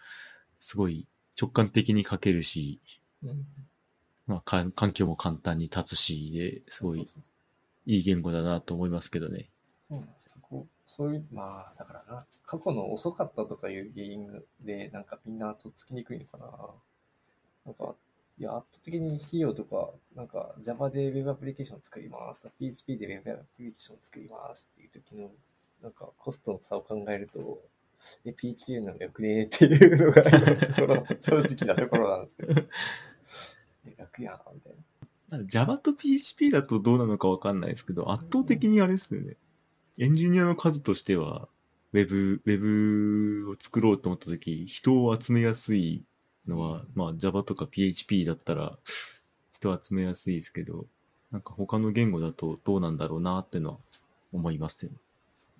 [0.58, 1.06] すごい
[1.40, 2.80] 直感的に書けるし、
[3.22, 3.46] うん。
[4.26, 7.04] まあか環境も簡単に立つしで、すごい
[7.86, 9.48] いい言語だなと思いますけどね。
[9.88, 10.32] そうなんですよ。
[10.34, 16.46] そこそういう、まあ、だからな、過去の遅かったとかいう原因で、なんかみんなとっつきにくいのかな。
[17.66, 17.94] なんか、
[18.38, 25.30] いや、圧倒的に費用とか、なんか Java で Web アプリケーションを作りますとか、PHP で Web アプリケーションを作りますっていう時の、
[25.82, 27.60] なんかコストの差を考えると、
[28.24, 32.30] え、PHP の方がよくねっていうのがところ、正直なところなんで
[33.26, 33.92] すけど。
[33.92, 34.72] え楽やん、みたい
[35.28, 35.44] な。
[35.44, 39.36] Java と PHP だとどうなのかわかんないですけど、圧倒的にあれですよね。
[39.98, 41.50] エンジニアの数としては、
[41.92, 46.04] ウェブ、ウェブを作ろうと思ったとき、人を集めやすい
[46.46, 48.78] のは、まあ Java とか PHP だったら
[49.54, 50.86] 人を集めやすいですけど、
[51.30, 53.76] なんか他の言語だとどうなんだろうなってのは
[54.32, 54.96] 思いますよね。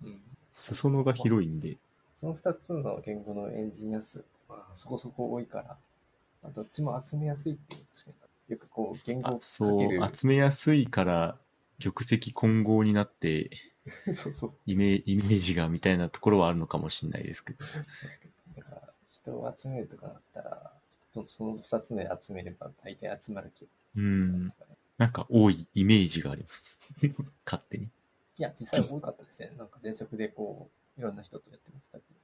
[0.05, 0.21] うん。
[0.55, 1.77] 裾野が広いんで。
[2.15, 5.77] その2つの言語のエンジニア数って、まあ、そこそこ多いから、
[6.43, 8.53] まあ、どっちも集めやすいっていうのは確かに。
[8.55, 11.39] よくこう、言語あをかそうける。、集めやすいから
[11.83, 13.51] 玉石混合になって
[14.15, 14.53] そうそう。
[14.67, 17.65] イメイメージがみたいなところはあるのかもしれないですけど。
[18.57, 20.73] だから、人を集めるとかだったら、
[21.13, 24.53] とその2つで集めれば大体集まる気がうん。
[24.99, 26.79] なんか多いイメージがあります。
[27.47, 27.85] 勝手に。
[27.85, 29.53] いや、実際多かったですね。
[29.57, 32.19] なんか前職でこう、いろんな人とやってましたけど、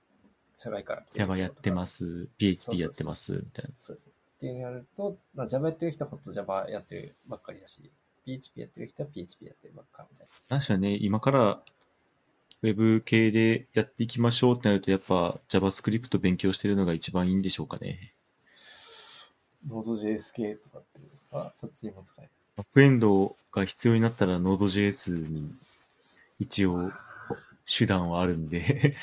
[0.57, 1.87] 社外から Java やってま。
[1.87, 3.71] す、PHP やってます、みたいな。
[3.81, 4.09] そうです。
[4.09, 7.91] っていうのやると、まあ、Java やってる人はほんと Java やってるばっかりだし、
[8.27, 10.33] PHP やってる人は PHP やってるばっかみたいな。
[10.49, 11.63] なんしろね、今から
[12.63, 18.13] ウェブ系でやっていきましょうってなると、やっぱ JavaScript 勉強してるのが一番いいんでしょうかね。
[19.69, 21.51] Node.js 系とかっていうんですか？
[21.55, 22.31] そっちにも使える。
[22.57, 25.55] バックエンドが必要になったら Node.js に
[26.39, 26.91] 一応
[27.67, 28.95] 手段はあるんで、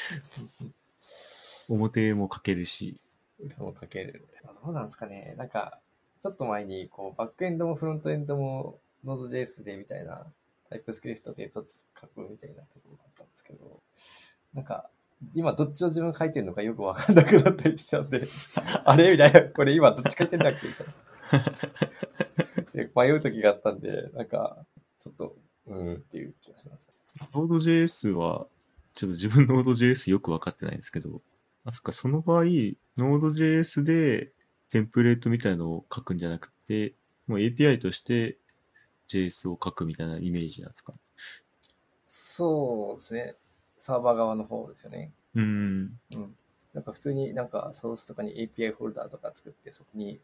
[1.69, 2.97] 表も書けるし、
[3.39, 4.27] 裏も書ける。
[4.63, 5.79] どうなんですかねなんか、
[6.21, 10.25] ちょっと前に、こう、バックエンドもフロントエンドも Node.js でみたいな、
[10.71, 13.81] TypeScript でどっち書くみたいなところがあったんですけど、
[14.53, 14.89] なんか、
[15.35, 18.27] 今どっちを自分書いてるのかよくわかんなくなったりしちゃうんで、
[18.85, 20.93] あれみたいな、これ今どっち書いてんだっけみたいな。
[22.73, 24.65] で迷う時があったんで、なんか、
[24.97, 25.37] ちょっと、
[25.67, 26.93] うーんっていう気がしました。
[27.33, 28.47] Node.js は、
[28.93, 31.21] ちょっと自分 Node.js よくわかってないんですけど、
[31.65, 34.33] あ、そっか、その場合、Node.js で
[34.69, 36.95] テンプレートみたいのを書くんじゃなくて、
[37.27, 38.37] もう API として
[39.11, 40.93] JS を書くみたいなイメージなんですか？
[42.05, 43.35] そうですね。
[43.77, 45.11] サーバー側の方ですよね。
[45.35, 45.99] うん。
[46.13, 46.35] うん。
[46.73, 50.19] なんか普通になんかソースとかに API フォルダーとか作って、そこに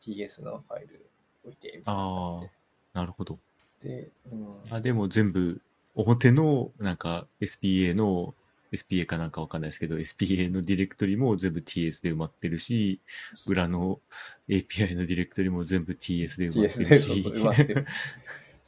[0.00, 1.06] TS のファイル
[1.44, 2.48] 置いてみたいな感じ
[2.94, 3.38] なるほど。
[3.82, 3.88] で。
[3.88, 4.56] で、うん。
[4.70, 5.60] あ、でも全部、
[5.94, 8.34] 表の、なんか SPA の、
[8.74, 13.00] SPA かなんかわかんないですけど、SPA のディレクトリも全部 TS で埋まってるし、
[13.46, 14.00] 裏の
[14.48, 17.84] API のディレクトリも全部 TS で埋まってるでそうし。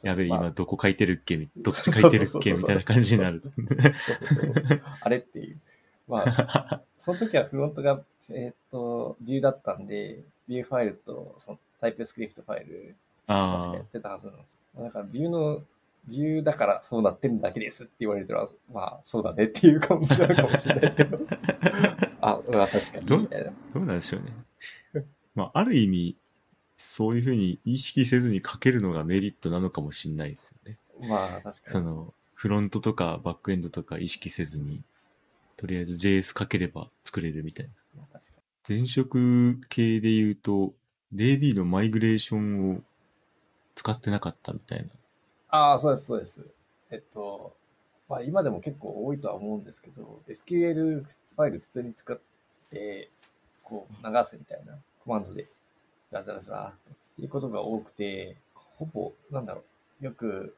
[0.03, 1.37] やべえ、まあ今どこ書いてるっけ？
[1.37, 2.53] みどっち書いてるっけ？
[2.53, 3.41] みたいな感じになる。
[5.01, 5.59] あれっていう。
[6.07, 12.95] まあ、 その時はフロントが、えーっと、ビューだったんで、ビューファイルとそのタイプスクリプトファイル、
[13.27, 14.57] 確かあやってたはずなんです。
[14.77, 15.63] だから、ビューの、
[16.07, 21.19] ビューだからそうなってるだけですって言われたら、まあ、そうだねっていう感じなのかもしれないけど。
[22.21, 23.49] あ、まあ確かどに、みたいな。
[23.49, 25.05] あ、どうなんでしょうね。
[25.35, 26.17] まあ、ある意味、
[26.77, 30.77] そういうふうに意識せずに書けるのがメリットなのかもしれないですよね。
[31.07, 31.73] まあ、確かに。
[31.73, 34.81] その、フロントとかバックエンドとか意識せずに、
[35.57, 37.71] とりあえず JS 書ければ作れるみたいな。
[37.97, 38.33] まあ確か
[38.67, 40.73] 前職系で言うと、
[41.13, 42.81] DB のマイグレーションを
[43.75, 44.89] 使ってなかったみたいな。
[45.49, 46.45] ああ、そうです、そうです。
[46.91, 47.55] えっと、
[48.09, 52.19] まあ今でも結構多いとは思うんですけど、SQL ファイル普通に使っ
[52.69, 53.09] て、
[53.63, 58.37] こう流すみたいなコマンドで、ずらずらずらっていうことが多くて、
[58.77, 59.63] ほぼ、なんだろ
[60.01, 60.55] う、よく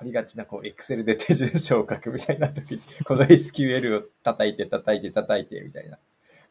[0.00, 5.98] ありがちな、こう、Excel で手順書を書くみたいな時に、 この SQL を叩いて叩いて叩いてみたいな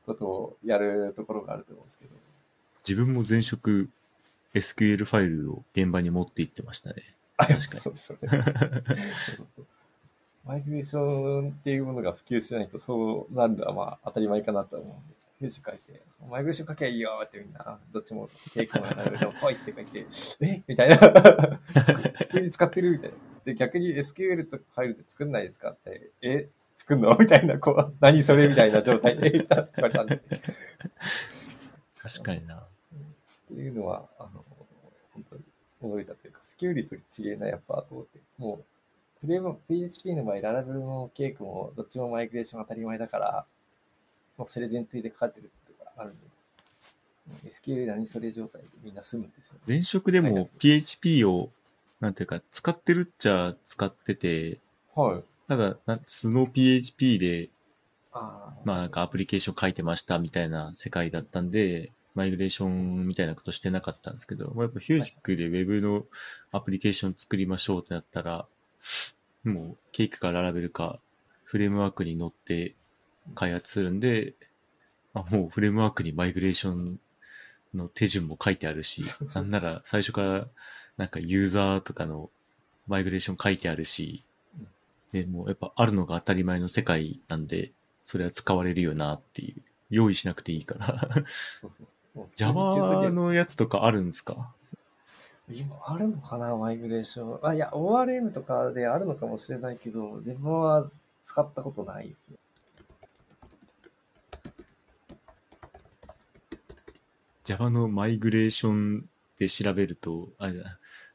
[0.05, 2.11] ことをやるところがあると思うんですけど、
[2.87, 3.89] 自分も前職
[4.53, 7.03] SQL ファイルを現場に持って行ってましたね。
[7.39, 8.29] あ確かにそうですよね。
[10.57, 15.21] イグレーションっていうものが普及しないとそうなるのはまあ当たり前かなとは思うんです。
[15.39, 20.05] フュージ書いて、マイグレーション書けばいいよってみんな、どっちも抵抗がないでも来いって書いて、
[20.41, 20.97] えみたいな。
[20.97, 23.15] 普通に使ってるみたいな。
[23.45, 30.21] で、逆に SQL とかファイルで作んないですかって、え作んのみたいな、こう、何それみたいな状態で言われたんで。
[32.01, 32.55] 確かにな。
[32.55, 32.67] っ
[33.47, 34.43] ていうのは、あの、
[35.13, 35.43] 本当に
[35.81, 38.19] 驚いたというか、普及率が違えな、やっぱ、と思って。
[38.37, 43.45] もう、フレーム、PHP の場合、ララベルもケークも、どっちもマイグレーション当たり前だから、
[44.37, 46.19] もうそれ前提でかかってるとかあるんで、
[47.49, 49.61] SQL 何それ状態でみんな済むんですよ、ね。
[49.67, 51.49] 前職でも PHP を、
[51.99, 54.59] なんていうか、使ってるっちゃ使ってて、
[54.95, 55.23] はい。
[55.47, 57.49] ただ、な素の PHP で、
[58.11, 58.61] ああ。
[58.63, 66.03] まあなんかアプリケーション書いてましたみたいな世界だったんで、マイグレーションみたいなことしてなかったんですけど、もうやっぱヒュージックで Web の
[66.51, 68.45] アプリケーション作りましょうってなったら、
[69.45, 70.99] もうケークかララベルか
[71.45, 72.75] フレームワークに乗って
[73.35, 74.33] 開発するんで、
[75.13, 76.99] あもうフレームワークにマイグレーション
[77.73, 79.01] の手順も書いてあるし
[79.33, 80.47] なんなら最初から
[80.97, 82.29] なんかユーザーとかの
[82.85, 84.25] マイグレーション書いてあるし、
[85.13, 89.61] で、もうやっぱあるのが当たり前の世界なんで、それは使われるよなっていう。
[89.89, 91.09] 用意しなくていいから。
[91.61, 91.87] そうそうそう。
[92.15, 94.53] もう普通に Java のやつとかあるんですか
[95.51, 97.39] 今あるのかなマイグレーション。
[97.41, 100.87] あ、いや、ORM とかであるのかもしれないけど、自分は
[101.23, 102.37] 使ったことないですね。
[107.45, 110.51] Java のマイグレーションで調べると、あ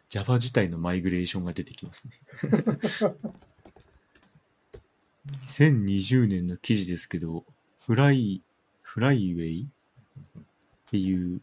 [0.08, 2.14] Java 自体のマイグレーションが出てきますね。
[5.46, 7.44] 2020年の記事ですけど、
[7.86, 8.42] フライ、
[8.82, 9.68] フライウェイ
[10.94, 11.40] っていう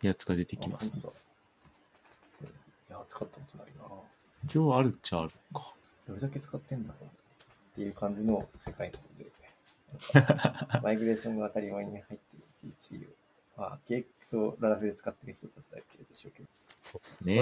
[0.00, 1.02] やつが出てきますね。
[1.02, 1.06] い
[2.90, 3.84] や、使ったことないな。
[4.46, 5.74] 一応あるっちゃあるのか。
[6.08, 7.08] どれだけ使ってんだろうっ
[7.74, 9.26] ていう感じの世界なので、
[10.14, 12.18] なんかマイグレーションが当たり前に入ってる
[12.62, 13.60] PHP を。
[13.60, 16.48] まあ、ケークとララベル使ってる人たちだけでしょうけど、
[16.84, 17.36] そうですね。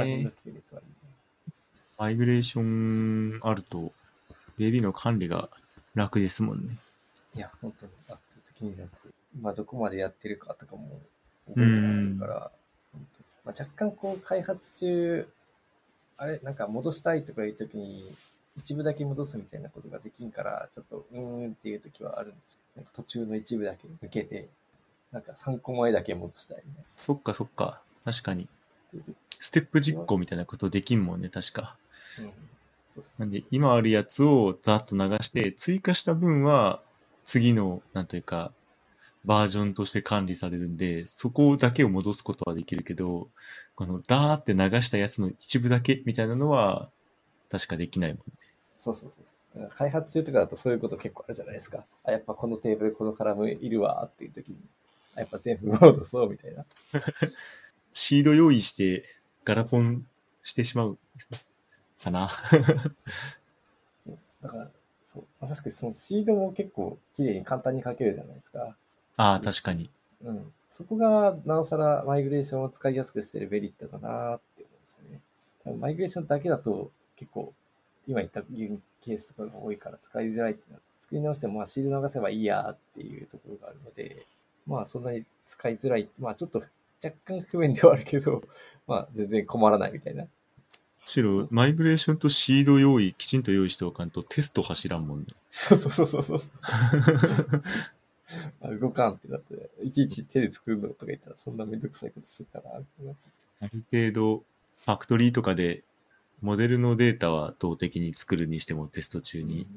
[1.98, 3.92] マイグレーションあると、
[4.58, 5.50] DB の管理が
[5.94, 6.76] 楽ですもんね。
[7.36, 8.90] いや、本当に圧倒的に楽。
[9.36, 11.00] 今どこまでやってるかとかも
[11.48, 12.52] 覚えてもらってるから、
[12.92, 15.28] 本当まあ、若干こう開発中、
[16.16, 18.04] あれ、なんか戻したいとかいうときに、
[18.56, 24.48] 一部だけ戻すみたいなことができんから、ちょっとうーんっていうときはあるんですなんか途中の一部だけ抜けて、
[25.10, 26.88] なんか3個前だけ戻したいみたいな。
[26.96, 27.82] そっかそっか。
[28.04, 28.48] 確かに。
[29.40, 31.76] ステップ実行みたいなことできんもんね、確か。
[32.18, 32.24] うん。
[32.24, 32.32] そう
[32.94, 36.82] そうそうなんで、今あるやつをざっと流して、追加した分は、
[37.24, 38.52] 次の、なんというか、
[39.24, 43.28] バージョンとして管理されるんで、そこだけを戻すことはできるけど、
[43.74, 46.90] このダーって流したやつの一部だけみたいなのは、
[47.50, 48.34] 確かできないもんね。
[48.76, 49.70] そうそうそうそう。
[49.76, 51.84] 開発中とかだとそういうこと結構あるじゃないですか。
[52.04, 54.56] あ、やっぱこのテーブルこのカラムいるわっていう時に、
[55.14, 56.64] あやっぱ全部戻そうみたいな。
[57.92, 59.04] シード用意して、
[59.44, 60.06] ガラポン
[60.42, 60.98] してしまう。
[62.02, 62.30] かな。
[64.42, 64.70] だから、
[65.04, 65.24] そう。
[65.40, 68.76] まあ確かにそのシードも結構綺麗に簡単に書けるじゃないですか。
[69.16, 69.90] ああ、確かに。
[70.24, 70.52] うん。
[70.68, 75.20] そこが、なおさらマイグレーションを使いやすくしてるメリットだなって思うんですよね。
[75.64, 77.52] 多分マイグレーションだけだと、結構、
[78.06, 84.26] 今言ったケースとかが多いから使いづらいっていうのは、作り直しても、まあ、シード流せばいいやっていうところがあるので、
[84.66, 86.08] まあ、そんなに使いづらい。
[86.18, 86.62] まあ、ちょっと
[87.04, 88.42] 若干不便ではあるけど、
[88.86, 90.24] まあ、全然困らないみたいな。
[90.24, 90.28] む
[91.04, 95.26] しろ、マイグレーションとシード用意、きちんと用意しておかんとテスト走らんもんね。
[95.50, 96.40] そうそうそうそうそう。
[98.62, 102.76] あ動かんってなって、いちいち手で作るのとか言ったら、そんなめんどくさいことするかな。
[103.60, 105.82] ある程度、ファクトリーとかで、
[106.40, 109.68] モデルのデータは動的に作るにしてもテスト中に、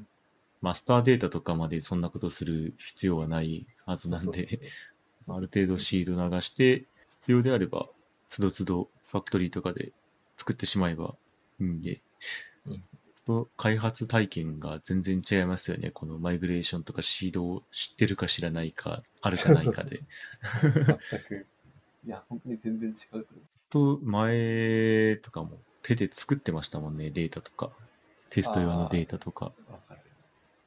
[0.62, 4.60] マスターデータとかまでそんなことする必要はないはずなんで
[5.28, 6.84] ある程度シード流して、
[7.20, 7.88] 必要であれば、
[8.30, 9.92] つどつどファクトリーとかで
[10.36, 11.14] 作ってしまえば
[11.60, 12.00] いいんで、
[13.28, 15.90] うんと開発体験が全然違いますよね。
[15.90, 20.02] このマイグレーションとかシードを知ってるか知らないか、あるかないかで。
[20.62, 21.46] 全く。
[22.06, 23.26] いや、本当に全然違うと
[23.76, 23.98] 思う。
[23.98, 27.70] と、前とかも手で作ってましたもんね、データとか。
[28.30, 29.46] テスト用のデータとか。
[29.46, 29.52] わ
[29.88, 30.00] かる。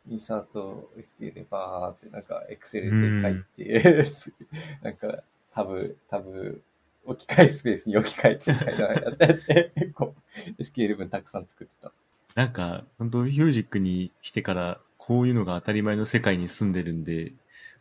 [0.10, 4.03] インサート SQL でバーってなんか Excel で書いて、
[4.84, 6.62] なんかタブ、タブ、
[7.05, 10.16] 置き換えスペースに置き換えてみたいなのやってやって、結構
[10.57, 11.91] SQL 文たくさん作ってた。
[12.36, 17.34] なんか、本当ヒュージックに来てから、こういうのが当たり前の世界に住んでるんで、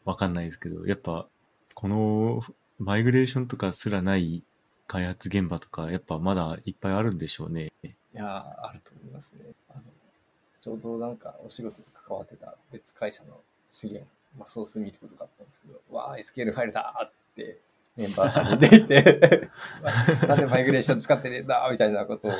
[0.05, 1.27] わかんないですけど、やっぱ、
[1.75, 2.43] この、
[2.79, 4.43] マイグレーションとかすらない
[4.87, 7.73] 開発現場とか、やっぱまだいっぱいあるんでしょうね。
[7.83, 9.45] いやー、あると思いますね。
[9.69, 9.83] あの
[10.61, 17.59] ちょうどなんかお仕事に関わってた別会社の資源、まあ、ソース見ることがあったんですけど、わー、SQL ファイルだーって
[17.97, 19.51] メンバーさんに出て、
[20.27, 22.31] なんでマイグレーション使ってねえんだーみたいなことを。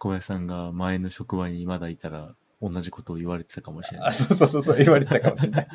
[0.00, 4.14] 小林さんが前の職場にまだいたら、同じことを言われてたかもしれなあ、い。
[4.14, 5.68] そうそうそうそう、言われてたかもしれない。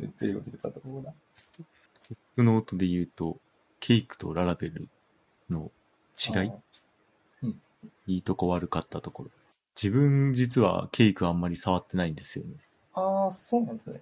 [0.00, 1.12] 絶対言われてたと思うな。
[2.38, 3.36] ノートで言うと、
[3.78, 4.88] ケイクと Laravel
[5.50, 5.70] の
[6.18, 6.50] 違い？
[6.50, 7.54] あー
[8.06, 9.30] いいとこ悪かったところ。
[9.80, 12.52] 自分実はケイクあんまり触ってないんですよね。
[12.94, 14.00] あー、そうなんですね。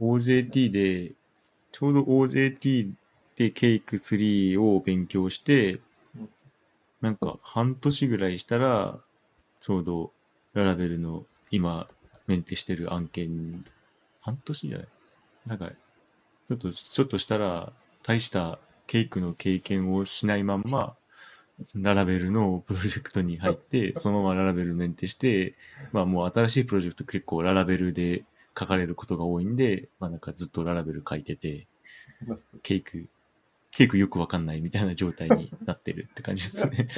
[0.00, 1.12] OJT で、
[1.72, 2.92] ちょうど OJT
[3.36, 5.80] でケイク3を勉強してうん、
[7.00, 8.98] なんか半年ぐらいしたら、
[9.60, 10.12] ちょうど
[10.54, 11.86] ララベルの今
[12.26, 13.62] メンテしてる案件に、
[14.20, 14.88] 半年じゃない？
[15.46, 17.72] なんか、ちょっと、ちょっとしたら、
[18.02, 20.96] 大したケイクの経験をしないまんま、
[21.74, 25.54] ララベルのプロジェクトに入って、 そのままララベルメンテして、
[25.92, 28.24] まあもう新しいプロジェクト結構ララベルで
[28.58, 31.66] 書かれることが多いんで、まあなんかずっとララベル書いてて、
[32.62, 33.06] ケイク、
[33.76, 36.88] ケイクよくわかんないみたいな状態になってるって感じですね。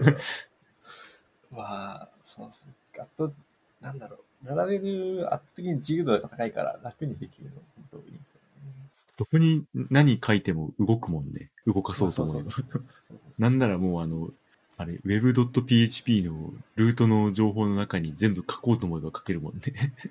[1.52, 2.72] まあ、そうですね。
[2.98, 3.34] あと、
[3.82, 4.54] なんだろう。
[4.54, 8.72] 並べる圧倒的に自由度が高いから楽にできるのが本当いいですよね。
[9.18, 11.50] どこに何書いても動くもんね。
[11.66, 12.50] 動かそうと思えば
[13.38, 14.30] なんならもうあの、
[14.78, 19.62] あれ、web.php のルートの情報の中に全部書こうと思えば書けるもんね。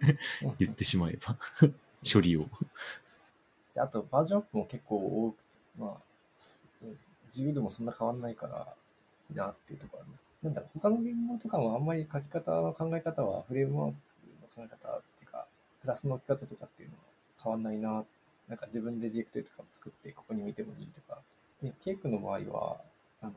[0.60, 1.38] 言ってしまえば。
[2.04, 2.48] 処理を。
[3.74, 5.45] であと、バージョンアップも結構多くて、
[5.78, 5.98] まあ、
[6.38, 6.62] す
[7.28, 8.68] 自由度もそんな変わんないから、
[9.30, 10.26] いいなっていうところあります。
[10.44, 13.98] なんだろう、他の言語とかもあんまり書き方の考え方は、フレームワーク
[14.60, 15.48] の考え方っていうか、
[15.82, 17.02] クラスの置き方とかっていうのは
[17.44, 18.06] 変わんないな。
[18.48, 21.20] なんか自分でディレクトリとかも作って、ここに見てもいいとか。
[21.62, 22.78] で、ケイクの場合は、
[23.22, 23.34] あの、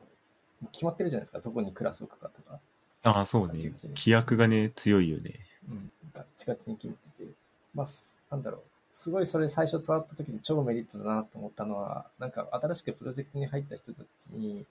[0.71, 2.59] 決まってるじゃないですか、どこにクラス置くかとか。
[3.03, 3.53] ああ、そうね。
[3.95, 5.39] 規約がね、強いよね。
[5.67, 6.93] うん、ガッチガチに決め
[7.25, 7.33] てて、
[7.73, 8.61] まあ、すなんだろう、
[8.99, 14.65] すごいそれ最初触った時に超メリットだなと思ったのは、なんか新しくプロジェクトに入った人たちに、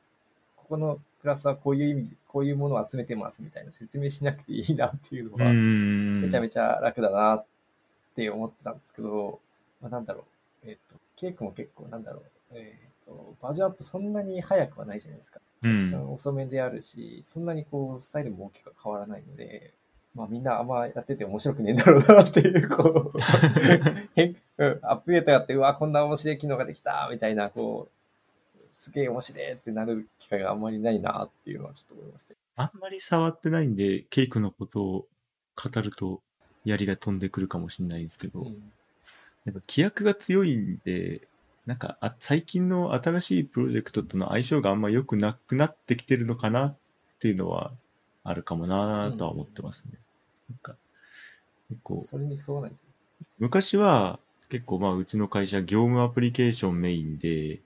[0.54, 6.20] ここのクラスはこういう意味、こういうものを集めてますみたいな説明しなくていいなっていうのうーが、ん。
[6.20, 7.44] めちゃめちゃ楽だなっ
[8.16, 9.40] て思ってたんですけど、
[9.80, 10.26] まあ、なんだろ
[10.62, 12.22] う、えっ、と、ケイクも結構なんだろう、
[12.52, 15.40] えっ、と、バージョンアップそんなに早くはないじゃないですか。
[15.62, 16.12] うん。
[16.12, 19.72] 遅めであるし、そんなにこう、スタイルも大きく変わらないので、
[20.18, 23.18] まあみんなあんまやってて面白くねえんだろうなっていう、こう、
[24.16, 32.34] 変うんアップデートがあって、うわ、こんな面白い機能ができたみたいな、こう、すげえ面白いってなる機会があんまりないなっていうのはちょっと思いました。
[32.56, 35.06] あんまり触ってないんで、ケイクのことを
[35.56, 36.20] 語ると
[36.64, 38.72] 槍が飛んでくるかもしれないですけど、うん
[39.44, 41.22] やっぱ規約が強いんで、
[41.64, 46.76] なんかあ最近の新しいプロジェクトとの相性があんま良くなくなってきてるのかなっ
[47.18, 47.72] ていうのは
[48.24, 49.98] あるかもなとは思ってますね。
[50.50, 50.76] なんか
[51.68, 52.76] 結構それに沿わないと。
[53.38, 54.18] 昔は
[54.48, 57.60] 結構まあうちの会社業務アプリケーションメインで、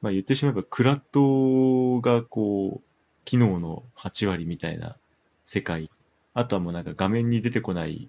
[0.00, 2.86] まあ言ってしまえばクラッドがこう、
[3.24, 4.96] 機能の8割みたいな
[5.46, 5.90] 世界、
[6.32, 8.08] あとはもうなんか画面に出てこない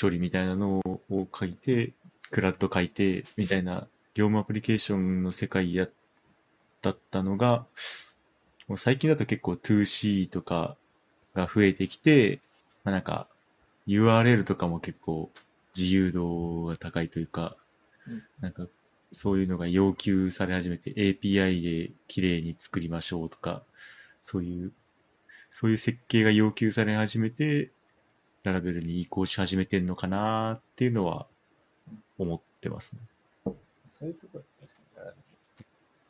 [0.00, 0.80] 処理みたいなの
[1.10, 1.92] を書いて、
[2.30, 5.86] クラッド書いて、みたいな業務アプリケーションの世界や
[6.82, 7.66] だったのが、
[8.66, 10.76] もう最近だと結構 2C とか
[11.34, 12.40] が増えてきて、
[12.88, 13.28] まあなんか
[13.86, 15.30] URL とかも結構
[15.76, 17.54] 自由度が高いというか、
[18.06, 18.66] うんなんか
[19.12, 23.62] そういうのが要求され始めて API で綺麗に作りましょうとか、
[24.22, 24.72] そういう、
[25.50, 27.70] そういう設計が要求され始めて、
[28.42, 31.26] ララベルに移行し始めてんのかなっていうのは
[32.18, 33.54] 思ってますね。
[33.90, 34.74] そういうところ確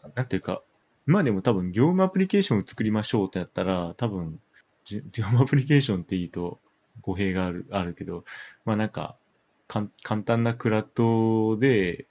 [0.04, 0.62] かなんていうか、
[1.06, 4.40] 今でも多分業務アプリケーションを作りましょうってやったら、多分、
[4.84, 6.58] じ業務アプリケーションっていいと
[7.08, 8.24] 語弊がある、あるけど、
[8.66, 9.16] まあなんか、
[9.66, 12.06] かん簡単なクラッドで、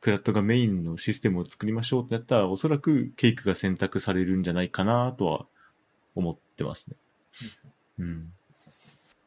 [0.00, 5.46] クラッドがメインのシステムを作りましょうってやったら、おそらくケイクが選択されるんじゃないかなとは
[6.16, 6.96] 思ってますね。
[8.00, 8.32] うん。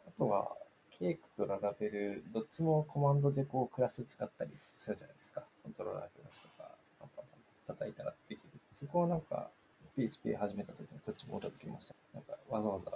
[0.07, 0.51] あとは、
[0.99, 5.43] ケークとララベル、どっちもコマンドでこうクラス使ったりするじゃないですか。
[5.63, 6.69] コントローラークラスとか、
[6.99, 8.49] パンパンパン叩いたらできる。
[8.73, 9.49] そこはなんか、
[9.95, 11.95] PHP 始めた時にどっちも驚きました。
[12.13, 12.91] なんか、わざわざ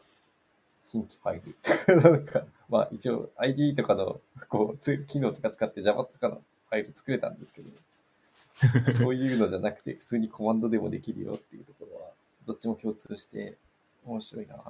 [0.88, 6.35] 新規ファイルとか、 なんか、まあ一応 ID とかの、こう、つ機能とか使って Java とかの
[6.69, 7.69] ファイル作れたんですけど、
[8.93, 12.11] そういうのじゃなくて、普通にコマンドでもできるよっていうところは、
[12.45, 13.57] どっちも共通して
[14.05, 14.63] 面白いなって。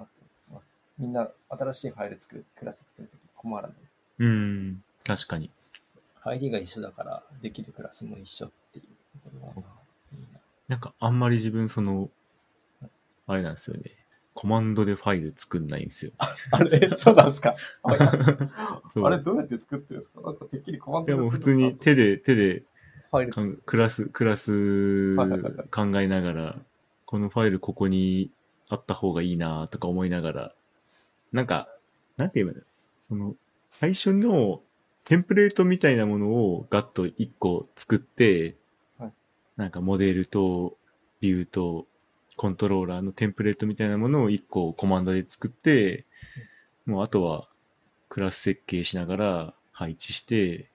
[0.52, 0.62] まあ
[0.98, 3.78] みんな新しいファイル作る、クラス作るとき困らない。
[4.18, 4.84] うん。
[5.06, 5.52] 確かに。
[6.22, 8.86] 入りが一緒だから、できるクラスも一緒っていう
[9.22, 9.54] ところは、
[10.14, 10.40] いいな。
[10.68, 12.10] なんかあんまり自分その、
[13.28, 13.97] あれなんですよね。
[14.40, 16.12] コマンドでファイル作んないんですよ。
[16.52, 16.92] あれ？
[16.96, 17.56] そうなんですか？
[17.82, 17.92] あ
[19.10, 19.18] れ？
[19.18, 20.22] どうやって作ってるんですか？
[20.22, 22.62] なんかてっきりコマンドいやでもう普通に手で、手で。
[23.66, 25.26] クラス、クラス考
[26.00, 26.56] えながら、
[27.06, 28.30] このファイルここに
[28.70, 30.54] あった方がいいなとか思いながら、
[31.32, 31.68] なんか、
[32.18, 32.64] なんて言えばいいの？
[33.10, 33.36] その、
[33.72, 34.62] 最初の
[35.04, 38.56] テンプレートみたいなものをガッと1個作って、
[39.00, 39.12] はい。
[39.56, 40.78] なんかモデルと
[41.22, 41.88] ビューと
[42.38, 46.06] コントローラーのテンプレートみたいなものを1個コマンドで作って、
[46.86, 47.50] もうあとは
[48.10, 50.70] クラス設計しながら配置して、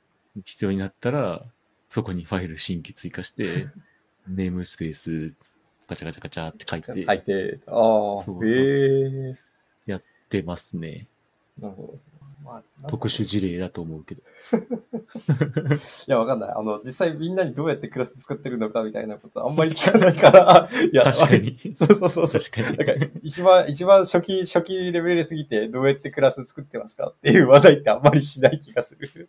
[0.45, 1.45] 必要になったら、
[1.89, 3.69] そこにファイル新規追加して、
[4.29, 5.35] ネームスペース
[5.89, 9.37] ガチャガチャガチャって書いて書いて、ああえ
[9.87, 11.07] やってますね。
[11.59, 11.99] なるほど。
[12.45, 14.23] まあ、特殊事例だと思うけど。
[16.09, 16.51] いや、わかんない。
[16.55, 21.59] あの、実際みんなにどうやってクラス作ってるのかみたいなことあんまり聞かないから、 いや、確かに。
[21.77, 22.41] そうそうそうそう。
[22.41, 22.77] 確かに。
[22.79, 29.29] なんか、一番、一番初期、初期レベルすぎて、どうやってクラス作ってますかっていう話題ってあんまりしない気がする。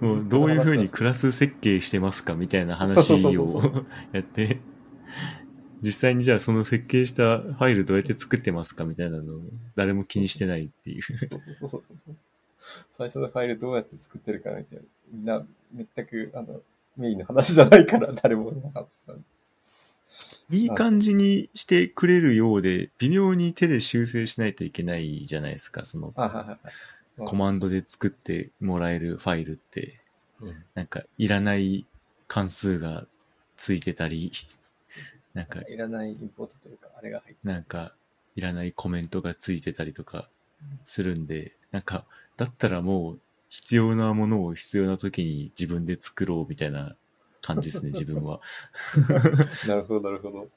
[0.00, 3.82] もうどういうふうにクラス設計してますかみたいな話を
[4.12, 4.60] やって、
[5.82, 9.40] 実際にじゃあその設計したファイルどうやって作ってますかみたいなのを
[9.74, 12.16] 誰も気にしてないっていうそうそうそうそう。
[12.92, 14.84] 最初のファイルどうやって作ってるかみたいな。
[15.12, 15.46] みんな、
[15.94, 16.60] 全く、あの、
[16.96, 19.12] メインの話じゃないから、 誰も分かってた。
[20.50, 25.84] いい感じにしてくれるようで、微妙に手で修正しないといけないじゃないですか。
[25.84, 26.14] その。
[27.18, 30.00] コマンドで作ってもらえるファイルって、
[30.74, 31.86] なんかいらない
[32.28, 33.06] 関数が
[33.56, 34.30] ついてたり、
[35.34, 37.94] なんかいらないインポートというか、あれが入ってなんか、
[38.36, 40.28] いらないコメントがついてたりとか
[40.84, 42.04] するんで、なんか、
[42.36, 46.96] だったらもう、必要なものを必要な時に自分で作ろうみたいな
[47.40, 48.40] 感じですね、自分は。
[49.68, 50.48] なるほど、なるほど。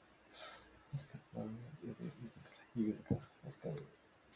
[0.92, 1.18] 確か
[2.76, 2.84] に。
[2.84, 3.14] use か。
[3.44, 3.76] 確かに。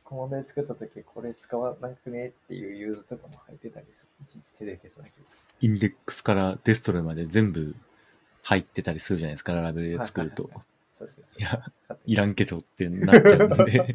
[0.04, 4.24] コマンドで作ったとき、これ使わなくねっていう use とかも入ってたりする。
[4.24, 5.24] いちいち手で消さなきゃい
[5.60, 7.74] index から destroy まで全部
[8.42, 10.52] 入ってたりするじゃないですか、 Laravel で作るとはい。
[10.92, 11.24] そうですね。
[11.38, 11.64] いや、
[12.06, 13.94] いらんけどってなっちゃうんで。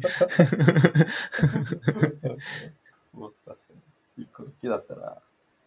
[3.12, 3.64] もっと確か
[4.16, 4.22] に。
[4.24, 5.22] 一個だけだったら、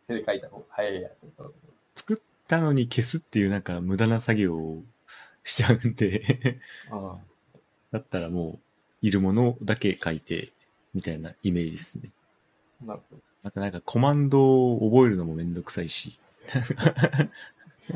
[0.07, 1.53] 手で書いた方が早いやと。
[1.95, 2.17] 作っ
[2.47, 4.83] たのに消すっていうなんか無駄な作業を
[5.43, 6.59] しちゃうんで、
[6.91, 7.17] あ
[7.91, 8.59] だったらも
[9.03, 10.51] う、いるものだけ書いて、
[10.93, 12.11] みたいなイメージですね。
[12.83, 13.21] あ、なるほど。
[13.43, 16.17] またなんかコマンドを覚えるのもめんどくさいし。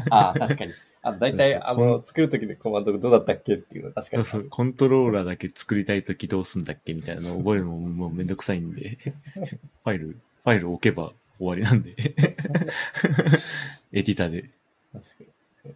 [0.09, 0.73] ああ、確かに。
[1.07, 3.55] あ大体、あの、作るときのコマンドがどうだったっけ？
[3.55, 4.25] っていうのは確かに。
[4.25, 8.97] そうそう、コントローラーだけ作りたいときどうすんだっけみたいなのを覚えるのももうめんどくさいんで、
[9.83, 11.95] ファイル、ファイル置けば終わりなんで、
[13.93, 14.49] エディターで。
[14.93, 15.23] 確か
[15.65, 15.73] に。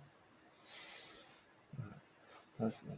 [2.58, 2.98] 確かに。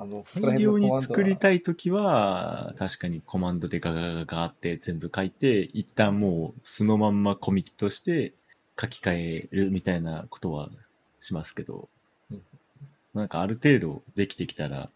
[0.00, 8.32] あの、大量に作りたいときは、確かにコマンドでガガガガガって全部書いて、一旦もうそのまんまコミットして
[8.80, 10.70] 書き換えるみたいなことは
[11.20, 11.88] しますけど
[12.30, 12.42] うん、
[13.14, 14.90] なんかある程度できてきたら、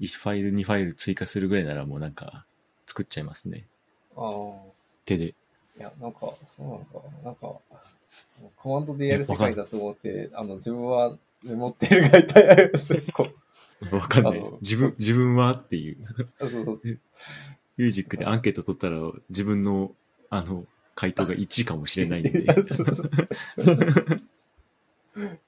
[0.00, 2.44] 1ファイル2ファイル追加するぐらいならもうなんか
[2.86, 3.64] 作っちゃいますね。
[4.16, 4.72] ああ。
[5.04, 5.26] 手で。
[5.26, 5.34] い
[5.78, 7.00] や、なんか、そうなのか。
[7.24, 7.54] なんか、
[8.56, 12.46] コマンドでやる世界だと思って、あの、自分はメモってるがいたい
[13.90, 14.44] わかんない。
[14.60, 15.96] 自分、自分はっていう。
[16.38, 16.80] そうそう
[17.78, 18.98] ミュージックでアンケート取ったら
[19.30, 19.92] 自分の、
[20.28, 22.46] あの、回答が1位かもしれないんで。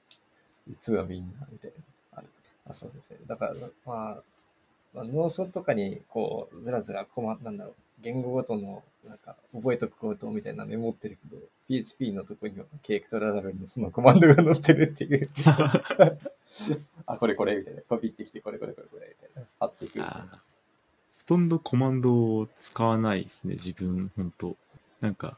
[0.67, 1.71] 実はみんな、みたい
[2.11, 2.19] な。
[2.19, 2.27] ある
[2.67, 3.17] あそうですね。
[3.27, 3.53] だから、
[3.85, 4.23] まあ、
[4.93, 15.29] まあ、 Notion とかに、こう、ずらずら、こま、なんだろう、言語ごとの、なんか、覚えとくことみたいなメモってるけど、PHP のとこには、 Cake と Laravel のそのコマンドが載ってるっていう。
[17.05, 17.81] あ、これこれ、みたいな。
[17.81, 19.47] コピってきて、これこれこれこれ、みたいな。
[19.59, 20.07] 貼っていくほ
[21.25, 24.55] とんどコマンドを使わないですね、自分、ほんと。
[25.01, 25.37] なんか、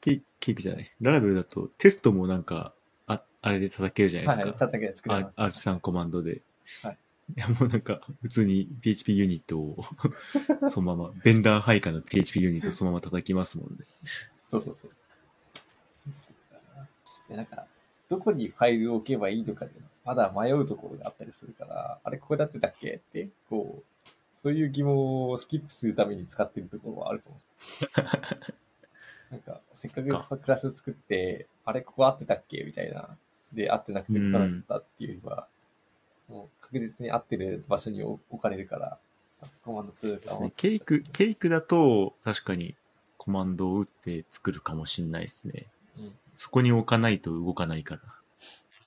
[0.00, 0.90] Cake、Cake じゃない。
[1.00, 2.72] Laravel だとテストもなんか、
[3.42, 4.58] ああれで叩けるじゃないはい、ですか。
[4.58, 6.42] 叩き作れます、 Artisan コマンドで。
[6.82, 6.98] はい。
[7.36, 9.84] いや、もうなんか、普通に PHP ユニットを、
[10.68, 13.84] そのまま、ベンダー配下の PHP ユニットをそのまま叩きますもんね。
[14.50, 14.90] そうそうそう。
[17.28, 17.66] でなんか、
[18.08, 19.72] どこにファイルを置けばいいのかで、
[20.04, 27.46] まだ迷うところがあったりするから、あれ、ここだってたっけって、こう、そういう疑問をスキップするために使ってるところはあるかもし
[27.96, 28.14] れない。
[29.30, 33.16] なんか、せっかくクラス作って、あれ、ここ合ってたっけみたいな。
[33.52, 35.48] で、合ってなくてここだったっていうよりは、
[36.28, 38.98] もう確実に合ってる場所に置かれるから、
[39.64, 42.76] コマンド2かですねケイク、ケイクだと、確かに
[43.16, 45.66] コマンドを打って作るかもしんないですね。
[45.98, 48.00] うんそこに置かないと動かないから。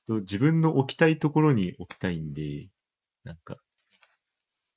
[0.08, 2.68] と自分の置きたいところに置きたいんで、
[3.24, 3.58] なんか、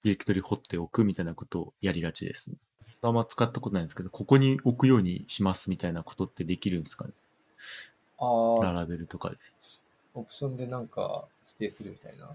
[0.03, 2.57] ディレクトリ掘っておくみたいなことをやりがちですね。
[3.01, 7.13] あんま使ったことないんですけど、ここに置くようにしますみたいなことってできるんですかね
[8.19, 9.37] ああ、ララベルとかで。
[10.15, 12.35] オプションでなんか指定するみたいな。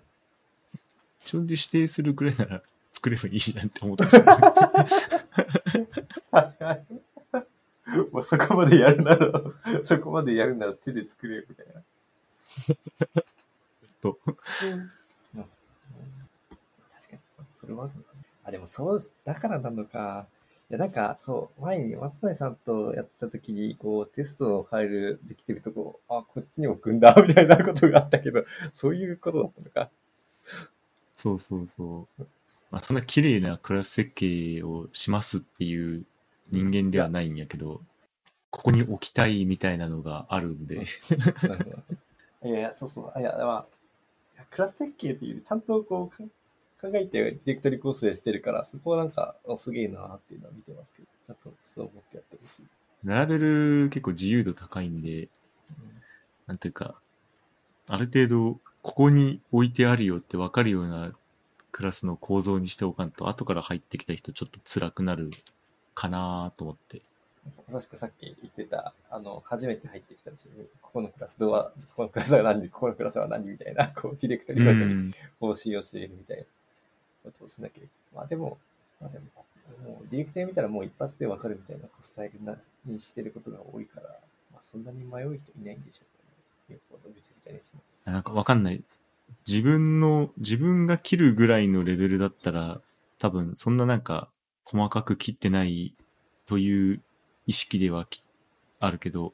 [1.24, 2.62] 自分で指定するくらいなら
[2.92, 4.06] 作ればいいじゃんって思った。
[4.08, 4.28] 確
[6.58, 7.02] かに。
[8.12, 9.42] もうそこまでやるなら、
[9.84, 11.82] そこまでやるなら手で作れよみたいな。
[14.02, 14.46] とうん確
[17.10, 17.20] かに。
[17.56, 18.22] それはあるのかな。
[18.46, 20.28] あ、でもそう、だからなのか。
[20.72, 29.92] いや、なんか、そう、前に松谷さんとやってた時に、こう、テストのファイルできてるとこ、あ、こっちに置くんだ、みたいなことがあったけど、そういうことだったのか。
[31.18, 32.24] そうそうそう。
[32.72, 36.06] まあ、そんな綺麗なクラス設計をしますっていう
[36.52, 37.82] 人間ではないんやけど、
[38.50, 40.86] ここに置きたいみたいなのがあるんで。
[42.46, 43.20] いやいや、そうそう。
[43.20, 43.68] いや、ま
[44.38, 46.24] あ、クラス設計っていうちゃんとこうか
[46.82, 52.66] 考えてディレクトリ構成してるから、そこはなんか、おすげえなっていうのは見てますけど、ちゃんとそう思ってやってほしい。
[53.04, 55.30] ララベル結構自由度高いんで、
[56.48, 56.96] なんていうか、
[57.88, 61.12] ある程度、ここに置いてあるよってわかるような
[61.72, 65.30] クラスの構造にしておかんと、後から入ってきた人ちょっと辛くなる
[65.94, 67.02] かなと思って。
[67.68, 70.50] まさしくさっき言ってた、あの、初めて入ってきたし、
[70.82, 76.44] ここのクラスどうは、ここのクラスは何、ここのクラスは何みたいな、こう、ディレクトリごとにうん方針を教えるみたいな
[77.24, 77.90] ことをしなきゃいけ。
[78.16, 78.58] まあでも、
[79.00, 79.26] まあでも、
[79.84, 84.10] もうディレクトリ見たらもう一発でわかるみたいなスタイルなにしてることが多いから、
[84.52, 86.18] まあそんなに迷う人いないんでしょう
[86.68, 86.80] けどね。
[86.92, 88.14] よっぽどびちゃびちゃにしない。
[88.14, 88.84] なんかわかんない。
[89.48, 92.82] 自分の、自分が切るぐらいのレベルだったら、
[93.18, 94.30] 多分そんななんか
[94.66, 95.94] 細かく切ってない
[96.46, 97.02] という
[97.48, 98.08] 意識では
[98.80, 99.34] あるけど、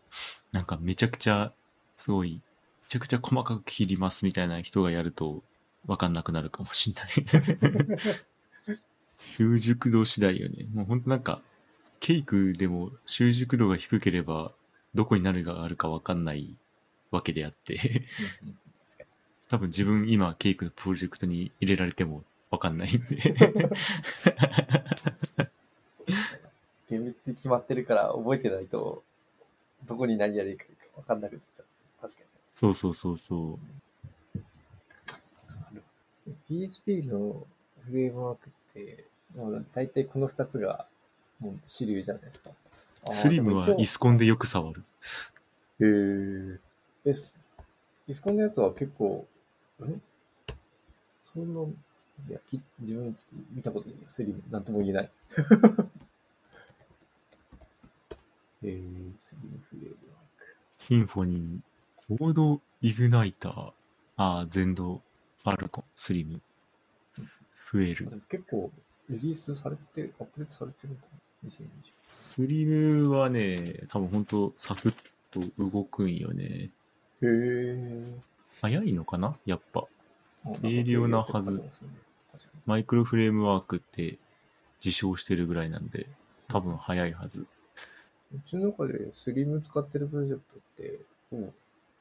[0.52, 1.54] なんかめちゃくちゃ、
[1.98, 2.42] すごい、
[2.84, 5.42] めちゃくちゃ細かく切りますみたいな人がやると、
[5.86, 7.10] わかんなくなるかもしんない。
[9.20, 10.66] 習熟度次第よね。
[10.74, 11.42] もうほんとなんか、
[12.00, 14.52] ケイクでも習熟度が低ければ、
[14.94, 16.56] どこになるがあるかわかんない
[17.12, 18.06] わけであって。
[19.50, 23.36] 多分自分今ケイクのプロジェクトに入れられてもわかんないんで。
[26.90, 29.04] 厳密に決まってるから覚えてないと、
[29.86, 30.66] どこに何やるか
[30.98, 31.66] わかんなくなっちゃう。
[32.02, 32.22] 確か
[32.56, 33.60] そうそうそうそに。
[36.50, 37.46] PHP の
[37.86, 40.86] フレームワークって、もう大体この2つが
[41.40, 42.52] もう主流じゃないですか。
[43.10, 43.14] う。
[43.14, 44.84] スリムはイスコンでよく触る。
[45.80, 46.60] へー
[47.06, 47.38] え、す
[48.08, 49.28] イスコンのやつは結構、
[49.82, 50.00] え
[51.22, 51.66] そんな、い
[52.32, 53.16] や、き自分
[53.54, 55.12] 見たことないや、スリム、なんとも言えない。
[58.64, 60.46] えー、スリムフレームワーク。
[60.80, 63.74] シンフォニー、コードイグナイター、
[64.16, 64.74] あー、ゼン
[65.48, 66.42] ド、ファルコン、スリム、
[67.72, 68.72] 増える結構、
[69.10, 71.06] リリースされて、アップデートされてるのか
[71.44, 71.66] な ?2020。
[72.08, 76.46] スリムはね、多分ほんとサクッと動くんよね。
[76.46, 76.70] へ
[77.24, 78.14] え。
[78.62, 79.38] 早いのかな？
[79.46, 79.86] やっぱ。
[80.46, 81.64] あ軽量なはず
[82.66, 84.18] マイクロフレームワークって
[84.84, 86.08] 自称してるぐらいなんで、
[86.48, 87.46] 多分早いはず。
[88.34, 91.00] うちの中でスリム使ってるプロジェクトって、
[91.32, 91.38] ほ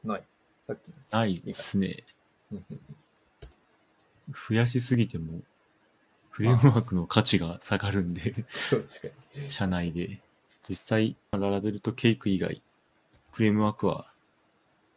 [0.05, 0.23] ぼない。
[0.67, 0.95] さっきの。
[1.19, 2.05] ないですね。
[4.31, 5.41] 増やしすぎても、
[6.31, 8.45] フレームワークの価値が下がるんで。
[9.49, 10.21] 社内で。
[10.69, 12.61] 実際、ララベルとケイク以外、
[13.33, 14.11] フレームワークは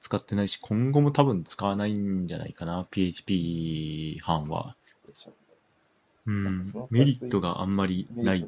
[0.02, 4.76] 使ってないし、今後も多分使わないんじゃないかな、PHP 班は。
[6.26, 6.64] うん。
[6.90, 8.48] メリットがあんまりない。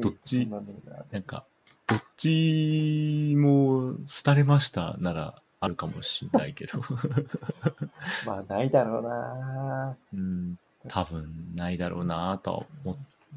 [0.00, 1.44] どっちなんか、
[1.86, 6.80] どっちも廃れましたならあるかもしんないけど、
[8.26, 10.58] まあ、ないだろうなうん、
[10.88, 12.96] 多分ないだろうなとは思っ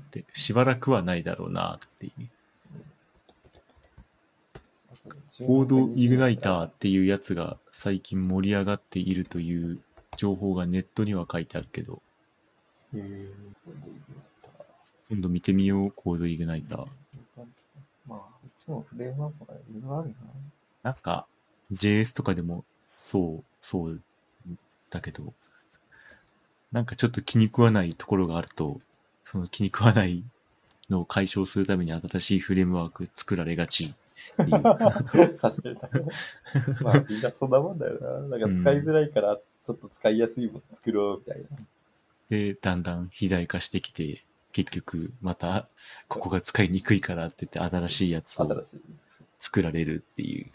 [0.10, 2.30] て、しばらくはないだろうなっていう。
[5.46, 9.82] コードイグナイターっていうやつが最近盛り上がっているという
[10.16, 12.02] 情報がネットには書いてあるけど、
[15.10, 16.86] 今度見てみよう、コードイグナイター。
[18.08, 20.16] まあ、いつもフレームワークがいろいろあるな。
[20.84, 21.28] なんか、
[21.74, 22.64] JS とかでも
[23.14, 24.00] そう、そう
[24.90, 25.34] だけど、
[26.72, 28.80] なんかちょっと気に食わないところがあると、
[29.24, 30.24] その気に食わない
[30.90, 33.94] のを解消するために新しいフレームワーク作られがち。
[34.38, 34.70] 確か
[35.42, 35.76] に。
[36.82, 38.00] まあ、みんなそんなもんだよ
[38.30, 38.38] な。
[38.38, 41.58] なんか使いづらいから、ちょっと使いやすいもの作ろうみたいな。
[42.30, 45.68] で、だんだん肥大化してきて、結局また
[46.08, 48.64] ここが使いにくいからって言って新しいやつを。
[49.40, 50.48] 作られるっていう。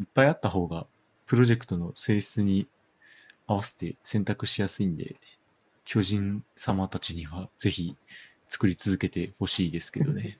[0.00, 0.86] まあ、いっぱいあった方が
[1.26, 2.66] プロジェクトの性質に
[3.46, 5.16] 合わせて選択しやすいんで、
[5.84, 7.96] 巨人様たちにはぜひ
[8.48, 10.38] 作り続けてほしいですけどね。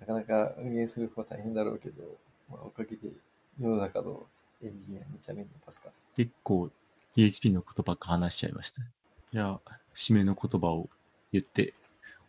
[0.00, 2.02] なかなか運営する方は大変だろうけど、
[2.50, 3.10] まあ、おかげで
[3.58, 4.26] 世の中の
[4.62, 5.94] エンジニアめちゃめちゃ助かる。
[6.16, 6.70] 結構
[7.14, 8.82] PHP のことばっか話しちゃいました。
[9.32, 10.88] じゃあ、締めの言葉を
[11.32, 11.74] 言って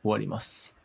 [0.01, 0.75] 終わります。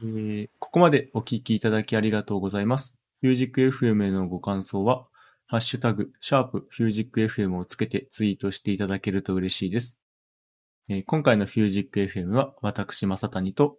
[0.00, 2.98] えーここまでお聞きいただきありがとうございます。
[3.20, 5.06] フュージック FM へのご感想は、
[5.46, 10.00] ハッシュタグ、シャープフュージック FM をつけてツイートしていただけると嬉しいです。
[10.88, 13.78] えー今回のフュージック FM は、私、正谷と、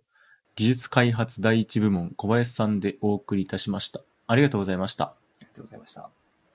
[0.55, 4.01] 技術開発第一部門小林さんでお送りいたしました。
[4.25, 5.05] ありがとうございました。
[5.05, 6.26] ありがとうございました。